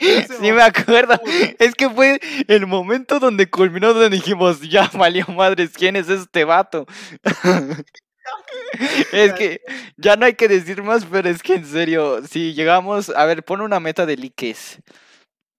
[0.00, 1.14] se Sí, me acuerdo.
[1.60, 6.44] Es que fue el momento donde culminó, donde dijimos, ya valió madres, ¿quién es este
[6.44, 6.84] vato?
[9.12, 9.60] Es que
[9.96, 13.44] ya no hay que decir más, pero es que en serio, si llegamos, a ver,
[13.44, 14.80] pon una meta de likes.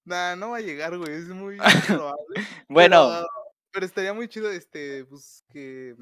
[0.06, 2.42] Nah, no va a llegar, güey, es muy probable.
[2.68, 3.28] Bueno, Pero,
[3.72, 5.96] pero estaría muy chido, este, pues, que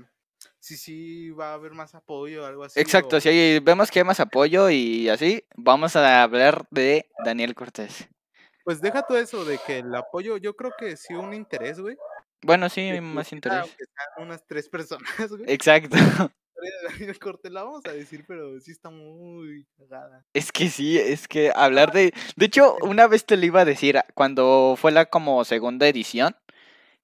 [0.59, 2.79] sí, sí, va a haber más apoyo o algo así.
[2.79, 7.53] exacto, o- si vemos que hay más apoyo y así, vamos a hablar de Daniel
[7.53, 8.07] Cortés.
[8.63, 11.97] Pues deja todo eso de que el apoyo, yo creo que sí un interés, güey.
[12.43, 13.59] Bueno, sí, más interés.
[13.59, 15.43] Aunque sean unas tres personas, güey.
[15.47, 15.97] Exacto.
[16.61, 20.23] La historia de Daniel Cortés la vamos a decir, pero sí está muy cagada.
[20.33, 22.13] Es que sí, es que hablar de...
[22.35, 25.87] De hecho, una vez te lo iba a decir, a- cuando fue la como segunda
[25.87, 26.35] edición,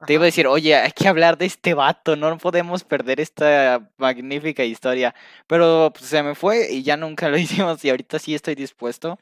[0.06, 3.90] te iba a decir, oye, hay que hablar de este vato, no podemos perder esta
[3.98, 5.16] magnífica historia.
[5.48, 9.18] Pero pues, se me fue y ya nunca lo hicimos y ahorita sí estoy dispuesto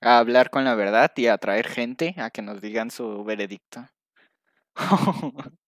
[0.00, 3.88] a hablar con la verdad y a traer gente a que nos digan su veredicto.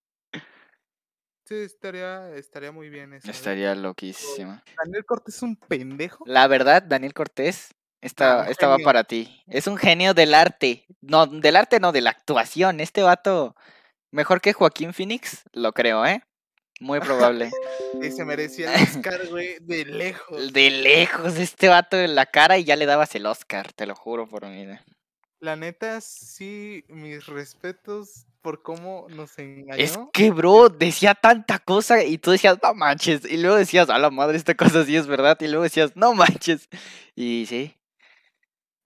[1.49, 3.31] Sí, estaría, estaría muy bien eso.
[3.31, 4.61] Estaría loquísimo.
[4.85, 6.23] Daniel Cortés es un pendejo.
[6.27, 9.43] La verdad, Daniel Cortés, esta, Ah, esta va para ti.
[9.47, 10.85] Es un genio del arte.
[11.01, 12.81] No, del arte no, de la actuación.
[12.81, 13.57] Este vato,
[14.11, 16.23] mejor que Joaquín Phoenix, lo creo, ¿eh?
[16.81, 17.51] Muy probable.
[18.03, 20.53] Y se merecía el Oscar, güey, de lejos.
[20.53, 23.95] De lejos, este vato en la cara y ya le dabas el Oscar, te lo
[23.95, 24.85] juro por mi vida.
[25.41, 29.83] La neta, sí, mis respetos por cómo nos engañó.
[29.83, 33.25] Es que, bro, decía tanta cosa y tú decías, no manches.
[33.25, 35.37] Y luego decías, a la madre, esta cosa sí es verdad.
[35.41, 36.69] Y luego decías, no manches.
[37.15, 37.75] Y sí,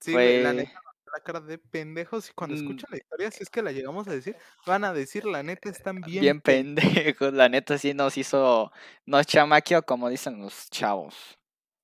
[0.01, 0.73] Sí, la neta,
[1.17, 2.29] la cara de pendejos.
[2.31, 2.59] Y cuando Mm.
[2.59, 4.37] escuchan la historia, si es que la llegamos a decir,
[4.67, 6.21] van a decir, la neta, están bien.
[6.21, 7.33] bien pen- pendejos.
[7.33, 8.73] La neta sí nos hizo,
[9.07, 11.39] nos chamaqueó, como dicen los chavos.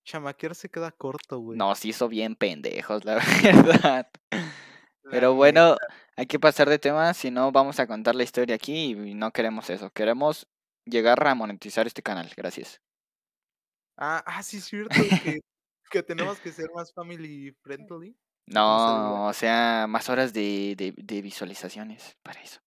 [0.09, 1.59] Chamaquear se queda corto, güey.
[1.59, 4.11] Nos hizo bien pendejos, la verdad.
[5.11, 5.77] Pero bueno,
[6.17, 9.31] hay que pasar de tema, si no vamos a contar la historia aquí y no
[9.33, 9.91] queremos eso.
[9.91, 10.49] Queremos
[10.87, 12.31] llegar a monetizar este canal.
[12.35, 12.81] Gracias.
[13.99, 15.41] Ah, ah, sí, es cierto, que,
[15.91, 18.17] que tenemos que ser más family friendly.
[18.47, 22.61] No, o sea, más horas de, de, de visualizaciones para eso.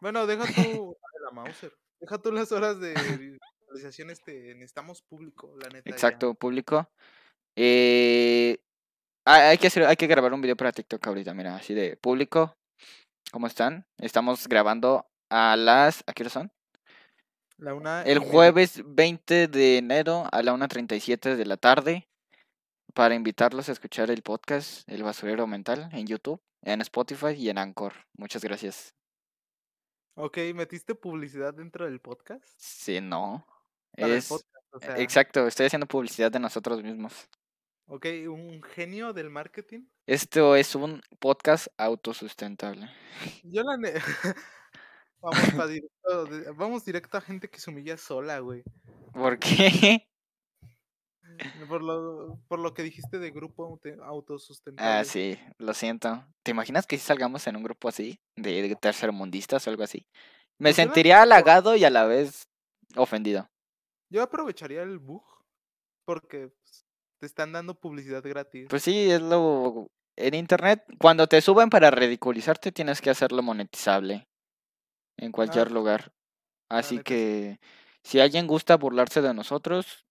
[0.00, 1.72] Bueno, deja tú la Mauser.
[2.00, 3.38] Deja tú las horas de
[3.74, 5.88] este, necesitamos público, la neta.
[5.88, 5.94] ya.
[5.94, 6.88] Exacto, público.
[7.56, 8.58] Eh,
[9.26, 12.56] hay que hacer, hay que grabar un video para TikTok ahorita, mira, así de público.
[13.32, 13.86] ¿Cómo están?
[13.98, 16.52] Estamos grabando a las, ¿a qué hora son?
[17.56, 22.08] La una El jueves 20 de enero a la 1.37 de la tarde
[22.94, 27.58] para invitarlos a escuchar el podcast El Basurero Mental en YouTube, en Spotify y en
[27.58, 27.92] Anchor.
[28.16, 28.94] Muchas gracias.
[30.16, 32.44] Ok, ¿metiste publicidad dentro del podcast?
[32.56, 33.44] Sí, no.
[33.96, 37.28] Para el Es podcast, o sea, exacto, estoy haciendo publicidad de nosotros mismos.
[37.86, 39.86] Ok, un genio del marketing.
[40.06, 42.90] Esto es un podcast autosustentable.
[43.42, 43.92] Yo la ne-
[45.20, 48.62] vamos, directo, de- vamos directo a gente que se humilla sola, güey.
[49.12, 50.08] ¿Por qué?
[51.68, 54.88] Por lo, por lo que dijiste de grupo aute- autosustentable.
[55.00, 56.24] Ah, sí, lo siento.
[56.44, 60.06] ¿Te imaginas que si salgamos en un grupo así, de, tercermundistas o algo así?
[60.58, 62.46] Me Pues sentiría halagado y a la vez
[62.94, 63.48] ofendido.
[64.14, 65.24] Yo aprovecharía el bug
[66.04, 66.86] porque pues,
[67.18, 68.68] te están dando publicidad gratis.
[68.70, 69.88] Pues sí, es lo...
[70.16, 74.28] En internet, cuando te suben para ridiculizarte, tienes que hacerlo monetizable.
[75.16, 75.74] En cualquier sí.
[75.74, 76.12] lugar.
[76.70, 77.02] Así sí.
[77.02, 77.58] que,
[78.04, 80.06] si alguien gusta burlarse de nosotros,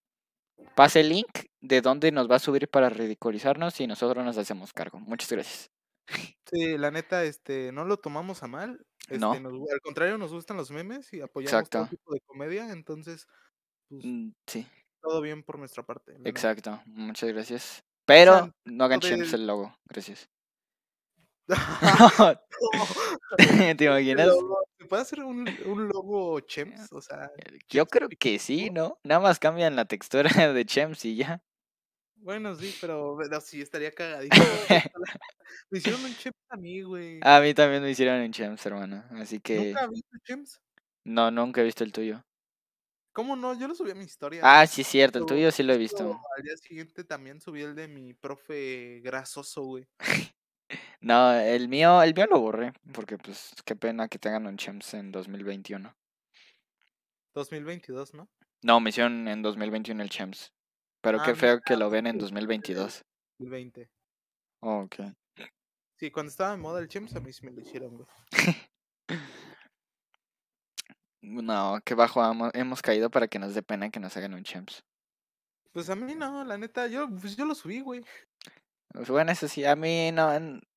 [0.75, 4.73] pase el link de dónde nos va a subir para ridiculizarnos y nosotros nos hacemos
[4.73, 4.99] cargo.
[4.99, 5.71] Muchas gracias.
[6.51, 8.85] Sí, la neta, este, no lo tomamos a mal.
[9.03, 9.39] Este, No.
[9.39, 11.95] nos al contrario, nos gustan los memes y apoyamos todo Exacto.
[11.95, 12.69] tipo de comedia.
[12.71, 13.27] Entonces,
[13.93, 14.67] pues, Mm, Sí,
[15.01, 16.13] todo bien por nuestra parte.
[16.25, 16.82] exacto.
[16.86, 17.84] Muchas gracias.
[18.06, 19.75] Pero sea, no hagan del- el logo.
[19.86, 20.29] Gracias.
[21.77, 22.38] No,
[23.77, 24.29] ¿Te imaginas?
[24.79, 26.91] ¿Se puede hacer un, un logo Chems?
[26.91, 27.32] O sea,
[27.69, 28.97] Yo Chems creo Pic- que sí, ¿no?
[29.03, 31.41] Nada más cambian la textura de chems y ya.
[32.15, 34.45] Bueno, sí, pero, pero sí, estaría cagadísimo.
[35.69, 37.19] Me hicieron un Chems a mí, güey.
[37.21, 39.03] A mí también me hicieron en chems, hermano.
[39.12, 39.67] Así que...
[39.73, 40.62] ¿Nunca viste Chems?
[41.03, 42.23] No, nunca he visto el tuyo.
[43.13, 43.58] ¿Cómo no?
[43.58, 44.41] Yo lo subí a mi historia.
[44.43, 45.19] Ah, sí, es cierto.
[45.19, 46.19] El tuyo sí lo he visto.
[46.36, 49.88] Al día siguiente también subí el de mi profe grasoso, güey.
[51.02, 52.71] No, el mío, el mío lo borré.
[52.93, 55.93] Porque, pues, qué pena que tengan un chems en 2021.
[57.36, 58.30] 2022, ¿no?
[58.62, 60.54] No, me hicieron en 2021 el chems.
[61.02, 63.04] Pero Ah, qué feo que ah, lo ven en sí, 2022.
[63.38, 63.89] 2020.
[64.62, 64.95] Oh, ok.
[65.97, 68.08] Sí, cuando estaba de moda el Chems, a mí sí me lo hicieron, güey.
[71.23, 72.21] No, qué bajo
[72.53, 74.83] hemos caído para que nos dé pena que nos hagan un chems.
[75.71, 78.03] Pues a mí no, la neta, yo, pues yo lo subí, güey.
[78.89, 80.29] Pues bueno, eso sí, a mí no,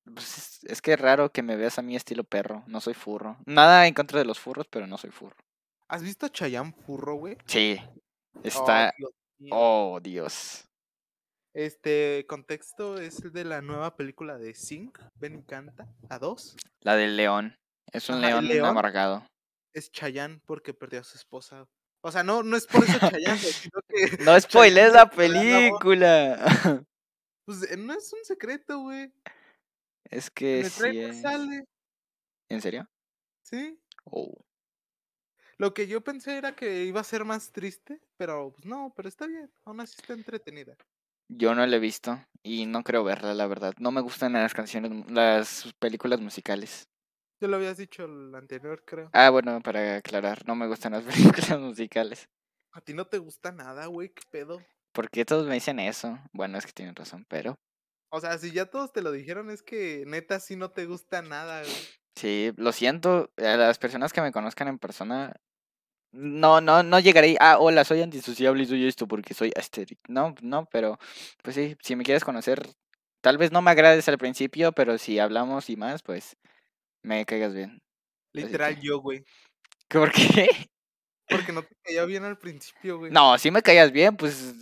[0.05, 3.37] pues es, que es raro que me veas a mí estilo perro, no soy furro.
[3.45, 5.35] Nada en contra de los furros, pero no soy furro.
[5.89, 7.37] ¿Has visto a Chayanne Furro, güey?
[7.45, 7.79] Sí,
[8.37, 9.11] Oh, está, Dios
[9.51, 10.63] oh Dios.
[11.53, 16.55] Este contexto es el de la nueva película de Sing, Ven y Canta, a dos.
[16.81, 17.57] La del león,
[17.91, 18.67] es un león, león.
[18.67, 19.27] amargado.
[19.77, 21.67] Es Chayanne porque perdió a su esposa.
[22.01, 23.37] O sea, no, no es por eso Chayanne,
[23.69, 26.37] sino que, No spoilees la película.
[27.45, 29.13] pues eh, no es un secreto, güey.
[30.09, 31.21] es En que el sí es.
[31.21, 31.65] sale,
[32.49, 32.87] ¿En serio?
[33.43, 33.79] ¿sí?
[34.05, 34.33] Oh.
[35.59, 39.09] Lo que yo pensé era que iba a ser más triste, pero pues no, pero
[39.09, 40.75] está bien, aún así está entretenida.
[41.29, 43.73] Yo no la he visto y no creo verla, la verdad.
[43.79, 46.87] No me gustan las canciones, las películas musicales.
[47.39, 49.11] Tú lo habías dicho el anterior, creo.
[49.11, 51.03] Ah, bueno, para aclarar, no me gustan las
[51.51, 52.29] películas musicales.
[52.71, 54.61] A ti no te gusta nada, güey, qué pedo.
[54.91, 56.19] ¿Por qué todos me dicen eso?
[56.33, 57.57] Bueno, es que tienen razón, pero
[58.09, 61.21] O sea, si ya todos te lo dijeron, es que neta sí no te gusta
[61.21, 61.87] nada, güey.
[62.15, 63.31] sí, lo siento.
[63.37, 65.33] A las personas que me conozcan en persona,
[66.13, 67.37] No, no, no llegaré.
[67.39, 69.99] Ah, hola, soy antisociable y soy esto porque soy asteric.
[70.09, 70.99] No, no, pero
[71.43, 72.67] pues sí, si me quieres conocer,
[73.21, 76.37] tal vez no me agrades al principio, pero si hablamos y más, pues
[77.03, 77.81] me caigas bien.
[78.33, 79.23] Literal que- yo, güey.
[79.89, 80.47] ¿Por qué?
[81.29, 83.11] Porque no te caía bien al principio, güey.
[83.11, 84.53] No, si me caías bien, pues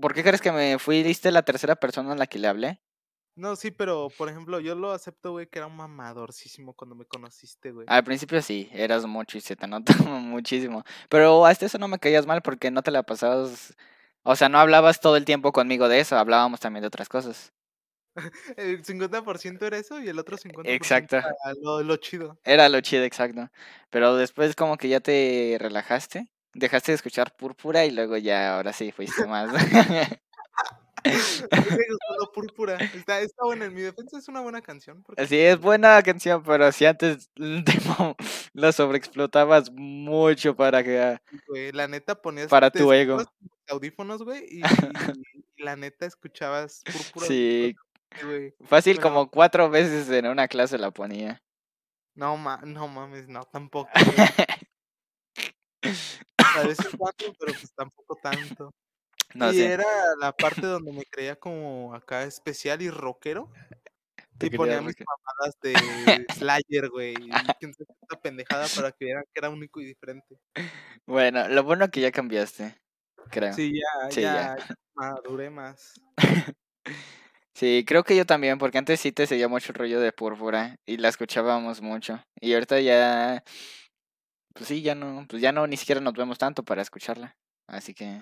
[0.00, 2.80] ¿por qué crees que me fuiste la tercera persona a la que le hablé?
[3.36, 7.04] No, sí, pero por ejemplo, yo lo acepto, güey, que era un mamadorcísimo cuando me
[7.04, 7.84] conociste, güey.
[7.90, 10.84] Al principio sí, eras mucho y se te nota muchísimo.
[11.08, 13.74] Pero hasta eso no me caías mal porque no te la pasabas.
[14.22, 17.52] O sea, no hablabas todo el tiempo conmigo de eso, hablábamos también de otras cosas.
[18.56, 21.16] El 50% era eso y el otro 50% Exacto.
[21.16, 22.38] era lo, lo chido.
[22.44, 23.50] Era lo chido, exacto.
[23.90, 28.72] Pero después como que ya te relajaste, dejaste de escuchar Púrpura y luego ya, ahora
[28.72, 29.50] sí, fuiste más.
[32.34, 32.76] Púrpura.
[32.76, 33.66] Está, está buena.
[33.66, 35.02] En mi defensa es una buena canción.
[35.02, 38.16] porque Sí, es buena canción, pero si antes tipo,
[38.52, 41.18] la sobreexplotabas mucho para que...
[41.46, 43.22] güey, la neta ponías Para tu ego.
[43.68, 44.62] audífonos, güey, y,
[45.56, 47.26] y la neta escuchabas Púrpura.
[47.26, 47.76] Sí,
[48.22, 48.54] güey.
[48.64, 51.42] fácil como cuatro veces en una clase la ponía.
[52.14, 53.90] No, ma, no mames, no, tampoco.
[55.82, 58.72] veces cuando, pero pues tampoco tanto.
[59.34, 59.84] No y era
[60.20, 63.50] la parte donde me creía como acá especial y rockero.
[64.40, 65.74] Y ponía mis mamadas de
[66.34, 67.14] Slayer, güey.
[67.14, 70.38] Cuánta pendejada para que vieran que era único y diferente.
[71.06, 72.76] Bueno, lo bueno que ya cambiaste,
[73.30, 73.52] creo.
[73.52, 75.94] Sí, ya, Sí, ya, ya maduré más.
[77.54, 80.76] Sí, creo que yo también, porque antes sí te seguía mucho el rollo de Púrpura
[80.86, 82.20] y la escuchábamos mucho.
[82.40, 83.44] Y ahorita ya,
[84.54, 87.36] pues sí, ya no, pues ya no, ni siquiera nos vemos tanto para escucharla.
[87.68, 88.20] Así que,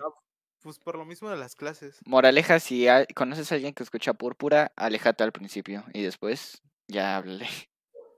[0.61, 1.99] Pues por lo mismo de las clases.
[2.05, 7.16] moraleja, si hay- conoces a alguien que escucha Púrpura, aléjate al principio y después ya
[7.16, 7.49] háblale.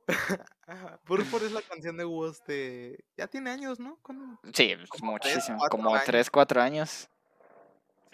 [1.05, 3.05] Purpur es la canción de Woz de...
[3.16, 3.98] Ya tiene años, ¿no?
[4.03, 4.38] ¿Cuándo?
[4.53, 6.05] Sí, pues, muchísimo, como años.
[6.05, 7.09] tres, cuatro años.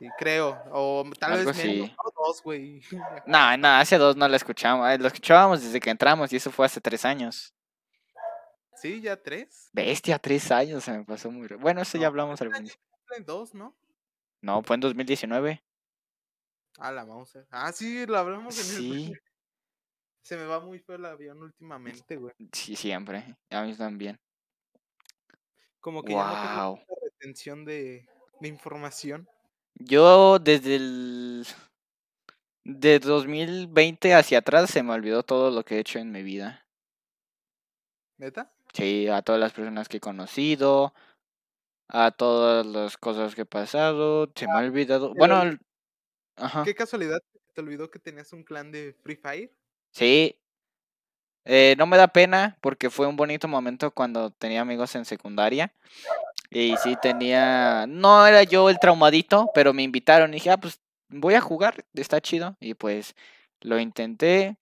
[0.01, 0.61] Sí, creo.
[0.73, 1.91] O tal Algo vez menos.
[1.91, 1.97] así.
[2.05, 2.81] o dos, güey.
[3.27, 6.51] No, no, hace dos no la escuchamos, eh, lo escuchábamos desde que entramos y eso
[6.51, 7.55] fue hace tres años.
[8.77, 9.69] Sí, ya tres.
[9.75, 11.47] Bestia, tres años se me pasó muy...
[11.49, 12.83] Bueno, eso ya No, hablamos al este principio.
[12.99, 13.77] cumplen dos, ¿no?
[14.41, 15.63] No, fue en 2019.
[16.79, 17.49] Ah, la vamos a ver.
[17.51, 18.65] Ah, sí, lo hablamos en.
[18.65, 19.13] Sí,
[20.23, 22.33] Se me va muy feo el avión últimamente, güey.
[22.53, 23.37] sí, siempre.
[23.51, 24.19] A mí también.
[25.81, 26.81] Como que ya no tengo Wow.
[27.05, 28.09] retención de,
[28.41, 29.29] de información.
[29.81, 31.47] Yo desde el...
[32.65, 36.67] De 2020 hacia atrás se me olvidó todo lo que he hecho en mi vida.
[38.19, 38.53] ¿Neta?
[38.75, 40.93] Sí, a todas las personas que he conocido,
[41.89, 45.15] a todas las cosas que he pasado, se me ha olvidado.
[45.15, 45.61] pero Bueno, el-
[46.37, 46.63] ajá.
[46.65, 47.21] Qué casualidad,
[47.55, 49.51] ¿te olvidó que tenías un clan de Free Fire?
[49.91, 50.37] Sí.
[51.47, 55.73] Eh, no me da pena porque fue un bonito momento cuando tenía amigos en secundaria.
[56.51, 57.87] Y sí tenía...
[57.89, 61.85] No era yo el traumadito, pero me invitaron y dije, ah, pues voy a jugar,
[61.95, 62.57] está chido.
[62.61, 63.15] Y pues
[63.61, 64.57] lo intenté.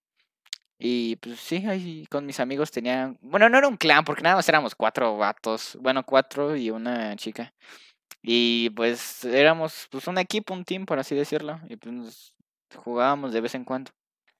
[0.79, 3.15] Y pues sí, ahí con mis amigos tenía...
[3.21, 5.79] Bueno, no era un clan porque nada más éramos cuatro vatos.
[5.81, 7.53] Bueno, cuatro y una chica.
[8.23, 11.61] Y pues éramos pues un equipo, un team, por así decirlo.
[11.69, 12.35] Y pues
[12.77, 13.91] jugábamos de vez en cuando.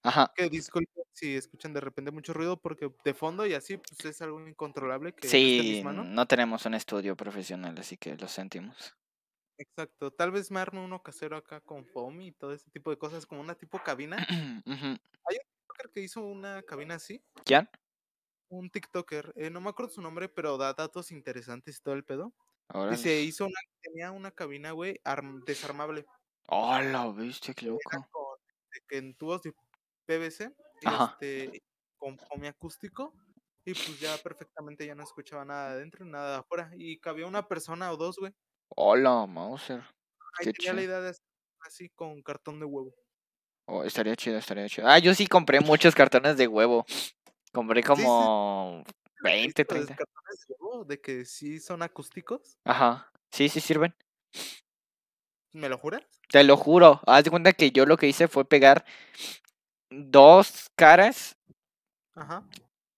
[0.03, 0.31] Ajá.
[0.35, 4.21] Que disculpen si escuchan de repente mucho ruido porque de fondo y así pues es
[4.21, 8.95] algo incontrolable que Sí, no tenemos un estudio profesional, así que lo sentimos.
[9.57, 10.11] Exacto.
[10.11, 13.25] Tal vez me arme uno casero acá con foam y todo ese tipo de cosas,
[13.25, 14.15] como una tipo cabina.
[14.65, 14.97] Ujú.
[15.79, 17.21] Creo que hizo una cabina así.
[17.45, 17.69] ¿Quién?
[18.49, 19.33] Un TikToker.
[19.35, 22.33] eh, no me acuerdo su nombre, pero da datos interesantes y todo el pedo.
[22.69, 22.95] Órale.
[22.97, 26.05] Dice, hizo una, tenía una cabina, güey, arm- desarmable.
[26.47, 27.79] Hola, viste, qué loco.
[28.11, 28.37] con,
[28.91, 29.53] en tubos de
[30.09, 31.61] PVC, este,
[31.95, 33.13] con foamy acústico.
[33.63, 36.71] Y pues ya perfectamente ya no escuchaba nada de adentro, nada de afuera.
[36.75, 38.33] Y cabía una persona o dos, güey.
[38.69, 39.83] Hola, Mauser.
[40.39, 41.25] Ahí tenía la idea de hacer
[41.59, 42.95] así con cartón de huevo.
[43.67, 44.87] Oh, estaría chido, estaría chido.
[44.87, 46.85] Ah, yo sí compré muchos cartones de huevo.
[47.53, 49.95] Compré Sí, sí, como ¿Has 20, visto los 30.
[49.95, 52.57] cartones de huevo de que sí son acústicos?
[52.63, 53.11] Ajá.
[53.31, 53.93] Sí, sí sirven.
[55.51, 56.03] ¿Me lo juras?
[56.29, 57.01] Te lo juro.
[57.05, 58.85] Haz de cuenta que yo lo que hice fue pegar
[59.89, 61.35] dos caras.
[62.15, 62.43] Ajá.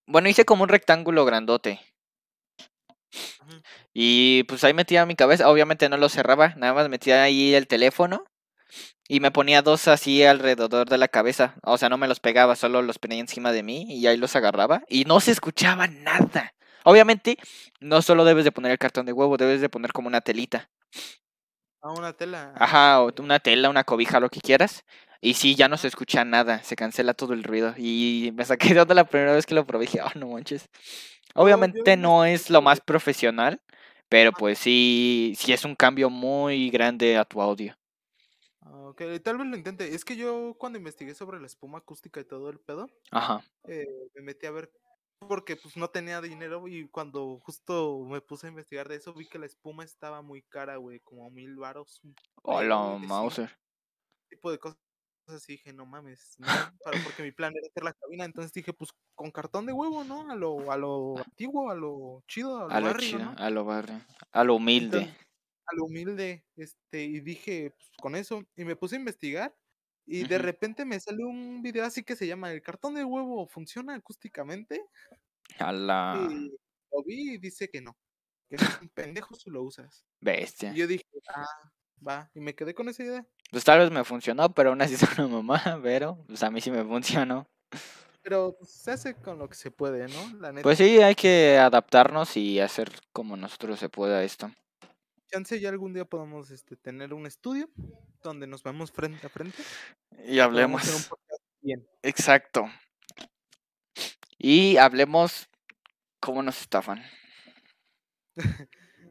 [0.07, 1.79] Bueno, hice como un rectángulo grandote.
[3.93, 7.67] Y pues ahí metía mi cabeza, obviamente no lo cerraba, nada más metía ahí el
[7.67, 8.23] teléfono
[9.07, 11.55] y me ponía dos así alrededor de la cabeza.
[11.63, 14.35] O sea, no me los pegaba, solo los ponía encima de mí y ahí los
[14.35, 16.53] agarraba y no se escuchaba nada.
[16.83, 17.37] Obviamente,
[17.79, 20.69] no solo debes de poner el cartón de huevo, debes de poner como una telita.
[21.81, 22.53] Ah, una tela.
[22.55, 24.83] Ajá, o una tela, una cobija, lo que quieras.
[25.21, 27.75] Y sí, ya no se escucha nada, se cancela todo el ruido.
[27.77, 30.27] Y me saqué de onda la primera vez que lo probé y dije, oh, no
[30.29, 30.67] manches.
[31.35, 33.61] Obviamente no es lo más profesional,
[34.09, 37.77] Pero pues sí, sí es un cambio muy grande a tu audio.
[38.61, 39.93] Ah, ok, tal vez lo intente.
[39.95, 43.41] Es que yo cuando investigué sobre la espuma acústica y todo el pedo, Ajá.
[43.63, 44.71] eh, me metí a ver
[45.27, 49.27] porque pues no tenía dinero y cuando justo me puse a investigar de eso vi
[49.29, 52.01] que la espuma estaba muy cara, güey, como mil varos.
[52.41, 53.57] Hola, Mauser.
[54.29, 54.79] tipo de cosas
[55.27, 56.47] así dije, no mames, no,
[57.03, 60.29] porque mi plan era hacer la cabina, entonces dije, pues con cartón de huevo, ¿no?
[60.31, 63.35] A lo, a lo antiguo, a lo chido, a lo A lo barrio, chido, ¿no?
[63.37, 64.01] a lo barrio,
[64.31, 64.97] a lo humilde.
[64.99, 65.25] Entonces,
[65.67, 69.55] a lo humilde, este, y dije, pues con eso, y me puse a investigar,
[70.05, 73.47] y de repente me sale un video así que se llama ¿El cartón de huevo
[73.47, 74.81] funciona acústicamente?
[75.59, 76.49] A la Y
[76.91, 77.97] lo vi y dice que no,
[78.49, 80.05] que eres un pendejo si lo usas.
[80.19, 80.73] bestia.
[80.73, 81.45] Y yo dije, ah,
[82.05, 83.25] va, y me quedé con esa idea.
[83.51, 86.61] Pues tal vez me funcionó, pero aún así es una mamá, pero pues a mí
[86.61, 87.47] sí me funcionó.
[88.23, 90.39] Pero pues, se hace con lo que se puede, ¿no?
[90.39, 90.63] La neta.
[90.63, 94.51] Pues sí, hay que adaptarnos y hacer como nosotros se pueda esto.
[95.31, 97.69] Chance ya algún día podamos este, tener un estudio
[98.21, 99.57] donde nos vemos frente a frente.
[100.25, 101.09] Y hablemos.
[101.61, 101.87] bien.
[102.03, 102.69] Exacto.
[104.37, 105.49] Y hablemos
[106.19, 107.01] cómo nos estafan.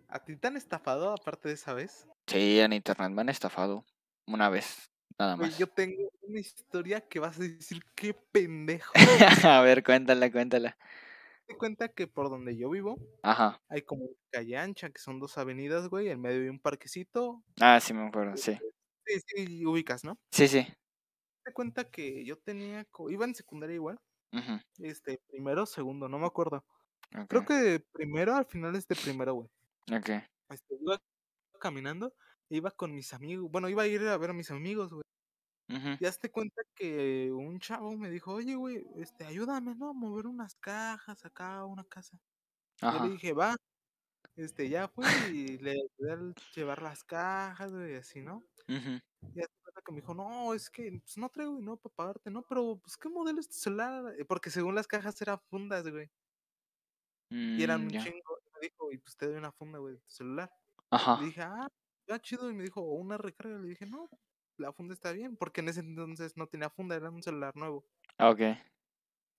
[0.09, 2.07] ¿A ti te han estafado aparte de esa vez?
[2.31, 3.85] Sí, en internet me han estafado
[4.24, 5.59] una vez, nada más.
[5.59, 8.93] yo tengo una historia que vas a decir qué pendejo.
[9.43, 10.78] A ver, cuéntala, cuéntala.
[11.47, 13.61] Te cuenta que por donde yo vivo Ajá.
[13.68, 17.43] hay como una calle ancha, que son dos avenidas, güey, en medio de un parquecito.
[17.61, 18.57] Ah, sí me acuerdo, sí.
[19.07, 20.16] Sí, sí, ubicas, ¿no?
[20.31, 20.64] Sí, sí.
[21.43, 23.99] Te cuenta que yo tenía, iba en secundaria igual,
[24.78, 26.64] este, primero, segundo, no me acuerdo.
[27.26, 29.49] Creo que primero, al final es de primero, güey.
[29.93, 30.11] ok.
[30.51, 30.97] Este, iba
[31.61, 32.14] caminando,
[32.50, 35.04] iba con mis amigos, bueno, iba a ir a ver a mis amigos, güey.
[35.68, 39.90] ujú, Y hazte cuenta que un chavo me dijo, oye, güey, este, ayúdame, ¿no?
[39.90, 42.18] A mover unas cajas acá a una casa.
[42.90, 43.00] Yo Ajá.
[43.00, 43.56] le dije, va.
[44.36, 48.46] Este, ya fui y le ayudé a llevar las cajas, güey, así, ¿no?
[48.68, 49.00] ujú,
[49.34, 52.30] Y hazte cuenta que me dijo, no, es que pues, no traigo dinero para pagarte,
[52.30, 52.42] ¿no?
[52.46, 54.14] Pero, pues, ¿qué modelo es tu celular?
[54.18, 56.11] Eh, Porque según las cajas eran fundas, güey.
[57.54, 58.38] Y eran mm, un chingo.
[58.44, 60.50] Y me dijo, y pues te doy una funda, güey, de tu celular.
[60.91, 61.18] Le Ajá.
[61.22, 61.68] dije, ah,
[62.09, 62.51] ya chido.
[62.51, 63.59] Y me dijo, una recarga.
[63.59, 64.09] Le dije, no,
[64.57, 65.36] la funda está bien.
[65.36, 67.84] Porque en ese entonces no tenía funda, era un celular nuevo.
[68.18, 68.41] Ok.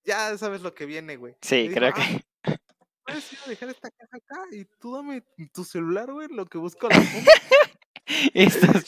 [0.03, 1.35] Ya sabes lo que viene, güey.
[1.41, 2.25] Sí, creo ah, que.
[3.05, 5.23] puedes ir a dejar esta caja acá y tú dame
[5.53, 7.31] tu celular, güey, lo que busco la funda.
[8.33, 8.85] Estás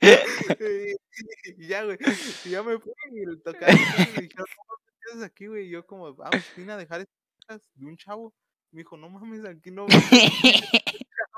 [0.00, 0.96] bien.
[1.58, 1.98] y, ya, güey.
[2.44, 5.66] Y ya me fui y le tocaron y dijeron, ¿qué haces aquí, güey?
[5.66, 8.34] Y yo como, ah, pues vine a dejar estas cajas de un chavo.
[8.70, 9.86] Me dijo, no mames, aquí no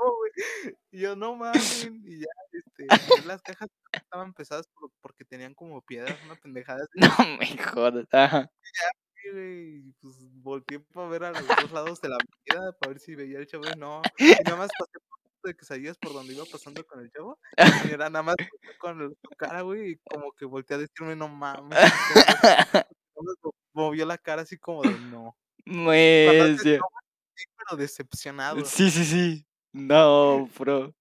[0.00, 0.76] güey.
[0.90, 1.84] Y yo, no mames.
[2.04, 6.90] Y ya, este, las cajas estaban pesadas por- porque tenían como piedras, una pendejada así,
[7.28, 8.06] No me jodas.
[8.12, 8.50] Ajá.
[9.32, 9.88] güey.
[9.88, 13.14] Y pues volteé para ver a los dos lados de la avenida para ver si
[13.14, 14.02] veía el chavo y no.
[14.18, 17.38] Y nada más pasé por de quesadillas por donde iba pasando con el chavo.
[17.88, 18.36] Y era nada más
[18.78, 21.78] con el- su cara, güey, y como que volteé a decirme, no mames.
[22.72, 22.82] que
[23.72, 25.36] Movió la cara así como de no.
[27.36, 29.46] Sí, pero decepcionado, Sí, sí, sí.
[29.72, 30.94] No, bro.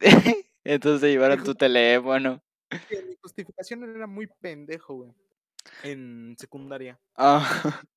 [0.64, 2.42] Entonces llevaron tu teléfono.
[2.70, 5.12] Mi justificación era muy pendejo, güey.
[5.82, 6.98] En secundaria.
[7.16, 7.42] Ah.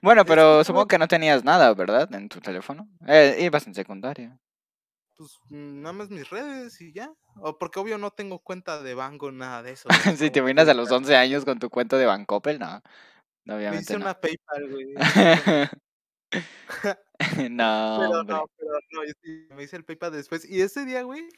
[0.00, 2.14] Bueno, pero tuve- supongo que no tenías nada, ¿verdad?
[2.14, 2.88] En tu teléfono.
[3.08, 4.38] Eh, ibas en secundaria.
[5.16, 7.12] Pues mm, nada más mis redes y ya.
[7.40, 9.88] O porque obvio no tengo cuenta de banco, nada de eso.
[10.28, 10.98] Si te vienes a los ¿verdad?
[10.98, 12.74] 11 años con tu cuenta de Bancoppel, no.
[13.44, 14.04] no Me obviamente hice no.
[14.04, 14.94] una PayPal, güey.
[17.50, 18.34] no, Pero hombre.
[18.34, 20.48] no, pero no, sí me hice el PayPal después.
[20.48, 21.28] Y ese día, güey,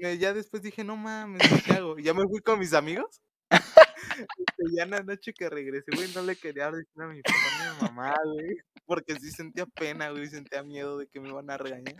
[0.00, 1.98] güey, Ya después dije, no mames, ¿qué hago?
[1.98, 3.20] Y ya me fui con mis amigos.
[4.38, 7.36] Este, ya en la noche que regresé, güey, no le quería decir a mi papá
[7.58, 8.56] ni a mi mamá, güey.
[8.86, 11.96] Porque sí sentía pena, güey, sentía miedo de que me iban a regañar.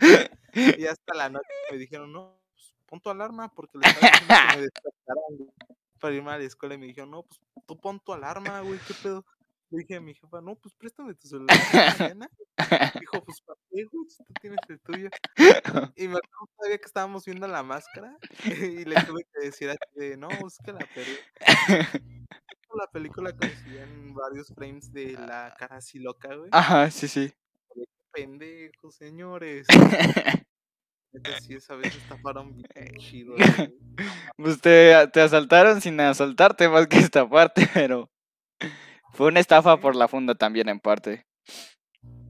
[0.53, 4.35] Y hasta la noche me dijeron, no, pues pon tu alarma, porque le estaba diciendo
[4.49, 5.49] que me despertaran, güey,
[5.99, 6.75] para irme a la escuela.
[6.75, 9.25] Y me dijeron, no, pues tú pon tu alarma, güey, ¿qué pedo?
[9.71, 11.57] Le dije a mi jefa, no, pues préstame tu celular
[12.15, 12.29] mañana.
[12.99, 15.09] Dijo, pues para qué, güey, si tú tienes el tuyo.
[15.97, 19.79] Y me acuerdo todavía que estábamos viendo la máscara y le tuve que decir así
[19.95, 21.17] de, no, es que la perdí.
[22.75, 26.49] La película consiguían varios frames de la cara así loca, güey.
[26.51, 27.33] Ajá, sí, sí.
[27.73, 29.65] De, Pendejo, señores.
[31.13, 33.73] Neta, sí, esa vez estafaron bien chido, güey.
[34.37, 38.11] Pues te, te asaltaron sin asaltarte más que estafarte, pero
[39.15, 41.25] fue una estafa por la funda también en parte.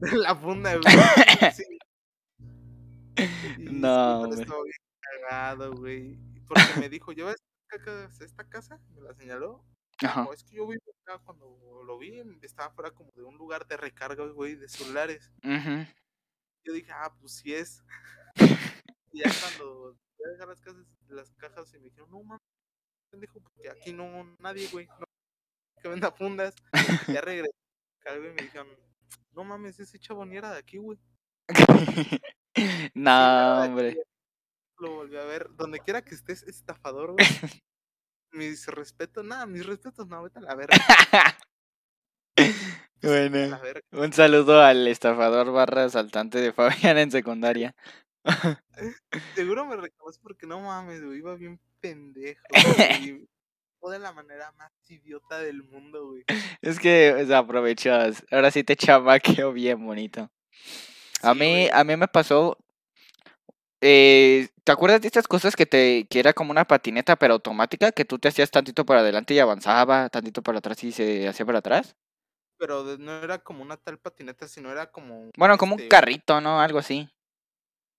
[0.00, 1.52] La funda, güey.
[1.52, 1.64] Sí.
[3.58, 4.46] No, bien
[5.00, 6.18] cagado, güey.
[6.46, 7.36] Porque me dijo, ¿llevas
[8.20, 8.80] esta casa?
[8.94, 9.64] Me la señaló.
[10.04, 10.24] Ajá.
[10.24, 13.66] No, es que yo vivo acá cuando lo vi, estaba fuera como de un lugar
[13.66, 15.32] de recarga, güey, de celulares.
[15.42, 15.86] Ujú.
[16.64, 17.82] Yo dije, ah, pues sí es.
[19.12, 22.44] y ya cuando fui a dejar las, casas, las cajas y me dijeron, no mames,
[23.10, 24.86] pendejo, porque aquí no nadie, güey,
[25.86, 26.54] que venda fundas.
[27.06, 27.54] ya regresé
[28.06, 28.68] y me dijeron,
[29.32, 30.98] no mames, ese chavo ni era de aquí, güey.
[32.94, 34.02] No, aquí, hombre.
[34.78, 35.48] Lo volví a ver.
[35.54, 37.18] Donde quiera que estés, estafador, güey.
[38.32, 40.76] Mis respetos, nada, mis respetos, no, vete a la verga.
[43.02, 43.80] Bueno, la verga.
[43.92, 47.74] un saludo al estafador barra asaltante de Fabián en secundaria.
[49.34, 52.42] Seguro me reconoce porque no mames, güey, iba bien pendejo,
[52.76, 53.26] güey.
[53.90, 56.24] De la manera más idiota del mundo, güey.
[56.62, 57.90] Es que se aprovechó.
[58.30, 60.30] Ahora sí te chamaqueo bien bonito.
[61.22, 61.70] A Sí, mí, güey.
[61.72, 62.58] a mí me pasó.
[63.80, 67.92] eh, ¿te acuerdas de estas cosas que te, que era como una patineta pero automática?
[67.92, 71.46] Que tú te hacías tantito para adelante y avanzaba, tantito para atrás y se hacía
[71.46, 71.96] para atrás.
[72.58, 75.30] Pero no era como una tal patineta, sino era como.
[75.36, 76.60] Bueno, como un este, carrito, ¿no?
[76.60, 77.08] Algo así.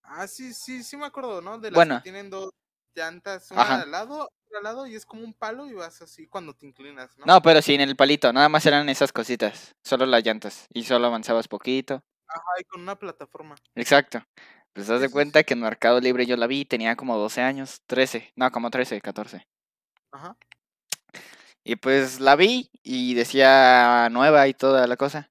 [0.03, 1.59] Ah, sí, sí, sí me acuerdo, ¿no?
[1.59, 1.97] De las Bueno.
[1.97, 2.51] que tienen dos
[2.97, 3.81] llantas, una Ajá.
[3.83, 7.17] al lado, al lado, y es como un palo y vas así cuando te inclinas,
[7.17, 7.25] ¿no?
[7.25, 10.83] No, pero sí, en el palito, nada más eran esas cositas, solo las llantas, y
[10.83, 12.03] solo avanzabas poquito.
[12.27, 13.55] Ajá, y con una plataforma.
[13.75, 14.21] Exacto.
[14.73, 17.81] Pues Sí, de cuenta que en Mercado Libre yo la vi, tenía como 12 años,
[17.87, 19.47] 13, no, como 13, 14.
[20.11, 20.35] Ajá.
[21.63, 25.29] Y pues la vi y decía nueva y toda la cosa.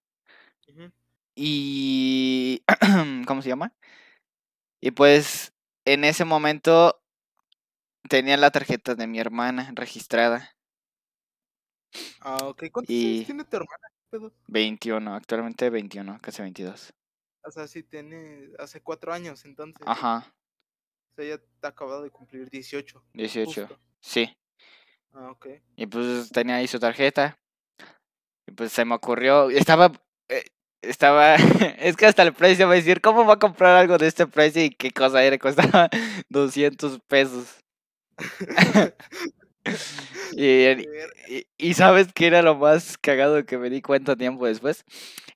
[0.69, 0.91] ujú.
[1.35, 2.62] Y...
[3.27, 3.73] ¿Cómo se llama?
[4.81, 5.53] Y pues
[5.85, 7.01] en ese momento
[8.09, 10.52] tenía la tarjeta de mi hermana registrada,
[12.20, 12.64] Ah, ok.
[12.72, 13.88] ¿Cuántos Y- años tiene tu hermana?
[13.88, 14.32] ¿Qué pedo?
[14.48, 16.92] 21, actualmente 21, casi 22.
[17.44, 19.80] O sea, sí tiene hace cuatro años, entonces.
[19.86, 20.26] Ajá,
[21.12, 23.02] O sea, ya te acabado de cumplir 18.
[23.14, 23.80] 18, justo.
[24.00, 24.36] sí.
[25.14, 25.46] Ah, ok.
[25.76, 27.38] Y pues tenía ahí su tarjeta.
[28.46, 29.48] Y pues se me ocurrió.
[29.48, 29.92] Estaba.
[30.28, 30.44] eh,
[30.82, 31.36] estaba.
[31.78, 34.26] es que hasta el precio va a decir: ¿Cómo va a comprar algo de este
[34.26, 34.62] precio?
[34.62, 35.38] Y qué cosa era.
[35.38, 35.88] Costaba
[36.28, 37.61] 200 pesos.
[40.33, 40.67] Y,
[41.29, 44.85] y, y sabes qué era lo más cagado que me di cuenta tiempo después.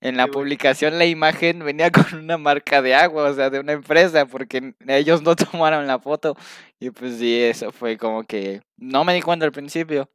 [0.00, 3.72] En la publicación, la imagen venía con una marca de agua, o sea, de una
[3.72, 6.36] empresa, porque ellos no tomaron la foto.
[6.78, 10.10] Y pues sí, eso fue como que no me di cuenta al principio.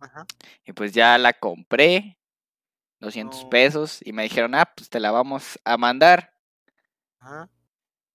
[0.00, 0.26] Ajá.
[0.66, 2.18] Y pues ya la compré,
[3.00, 3.50] 200 No.
[3.50, 6.32] pesos, y me dijeron, ah, pues te la vamos a mandar.
[7.20, 7.48] Ajá.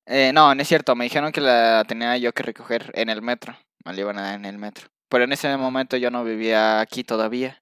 [0.05, 3.21] Eh, no, no es cierto, me dijeron que la tenía yo que recoger en el
[3.21, 3.55] metro,
[3.85, 4.89] me la iban a dar en el metro.
[5.09, 7.61] Pero en ese momento yo no vivía aquí todavía.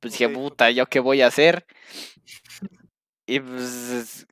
[0.00, 1.66] Pues dije, puta, ¿yo qué voy a hacer?
[3.26, 4.26] Y pues...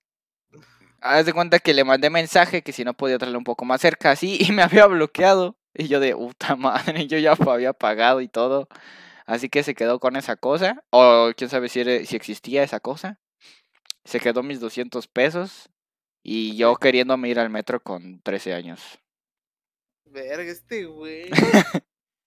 [1.01, 3.81] Haz de cuenta que le mandé mensaje que si no podía traerle un poco más
[3.81, 5.57] cerca, así, y me había bloqueado.
[5.75, 8.69] Y yo de, puta madre, yo ya había pagado y todo.
[9.27, 10.85] Así que se quedó con esa cosa.
[10.91, 13.21] O quién sabe si, era- si existía esa cosa.
[14.05, 15.71] Se quedó mis 200 pesos.
[16.25, 18.81] Y yo queriéndome ir al metro con 13 años.
[20.07, 21.31] Verga, este güey.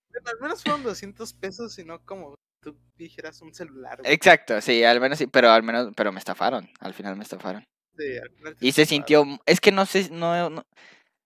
[0.09, 3.99] Bueno, al menos fueron 200 pesos y no como tú dijeras un celular.
[4.01, 4.11] güey.
[4.11, 6.67] Exacto, sí, al menos sí, pero al menos, pero me estafaron.
[6.79, 7.63] Al final me estafaron.
[7.95, 8.87] Sí, al final te Y se estafaron.
[9.27, 10.65] sintió, es que no sé, no, no-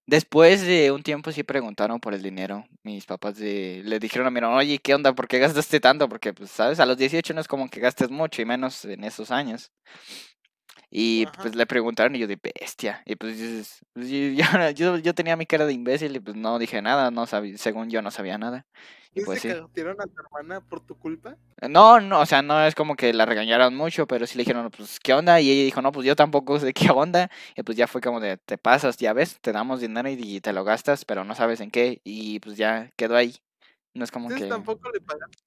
[0.08, 2.66] después de un tiempo sí preguntaron por el dinero.
[2.84, 5.14] Mis papás de, le dijeron a hermano, oye, ¿qué onda?
[5.14, 6.10] ¿Por qué gastaste tanto?
[6.10, 9.06] Porque, pues, sabes, a los 18 no es como que gastes mucho y menos en
[9.06, 9.72] esos años.
[10.94, 11.42] Y Ajá.
[11.42, 13.02] pues le preguntaron y yo de bestia.
[13.06, 16.60] Y pues, dices, pues, yo, yo, yo- tenía mi cara de imbécil y pues no
[16.60, 18.66] dije nada, no sabía, según yo no sabía nada.
[19.14, 19.58] Y ¿Y pues se sí.
[19.58, 21.38] a tu hermana por tu culpa?
[21.70, 24.70] No, no, o sea, no es como que la regañaron mucho, pero sí le dijeron,
[24.72, 25.40] pues, ¿qué onda?
[25.40, 27.30] Y ella dijo, no, pues yo tampoco sé qué onda.
[27.56, 30.54] Y pues ya fue como de, te pasas, ya ves, te damos dinero y, te
[30.54, 32.02] lo gastas, pero no sabes en qué.
[32.04, 33.36] Y pues ya quedó ahí.
[33.94, 34.54] No es como Entonces que...
[34.54, 35.38] tampoco le pagaste,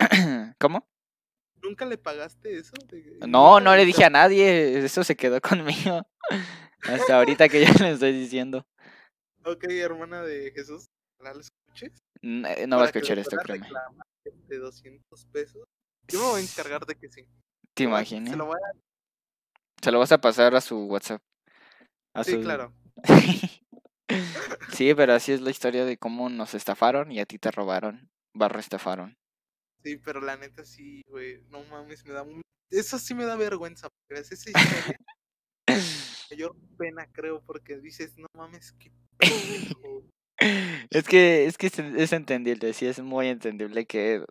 [0.58, 0.86] ¿Cómo?
[1.62, 2.74] Nunca le pagaste eso.
[3.26, 6.02] No, no le dije a nadie, eso se quedó conmigo.
[6.82, 8.66] Hasta ahorita que ya le estoy diciendo.
[9.44, 10.86] Ok, hermana de Jesús,
[11.20, 11.92] lo escuches.
[12.22, 13.68] N- eh, No va a escuchar esto, créeme.
[14.48, 15.64] De 200 pesos.
[16.08, 17.26] Yo me voy a encargar de que sí.
[17.74, 18.30] ¿Te imaginas?
[18.30, 18.78] Se lo voy a...
[19.82, 21.22] Se lo vas a pasar a su WhatsApp.
[22.14, 22.72] A Sí, su- claro.
[24.72, 28.10] sí, pero así es la historia de cómo nos estafaron y a ti te robaron,
[28.32, 29.16] barra estafaron.
[29.82, 31.42] Sí, pero la neta sí, güey.
[31.50, 32.40] No mames, me da un...
[32.70, 33.88] Eso sí me da vergüenza.
[33.88, 34.96] Porque es esa historia.
[36.30, 40.04] mayor pena, creo, porque dices, no mames, qué pendejo.
[40.90, 44.24] Es que, es que es, es entendible, sí, es muy entendible que...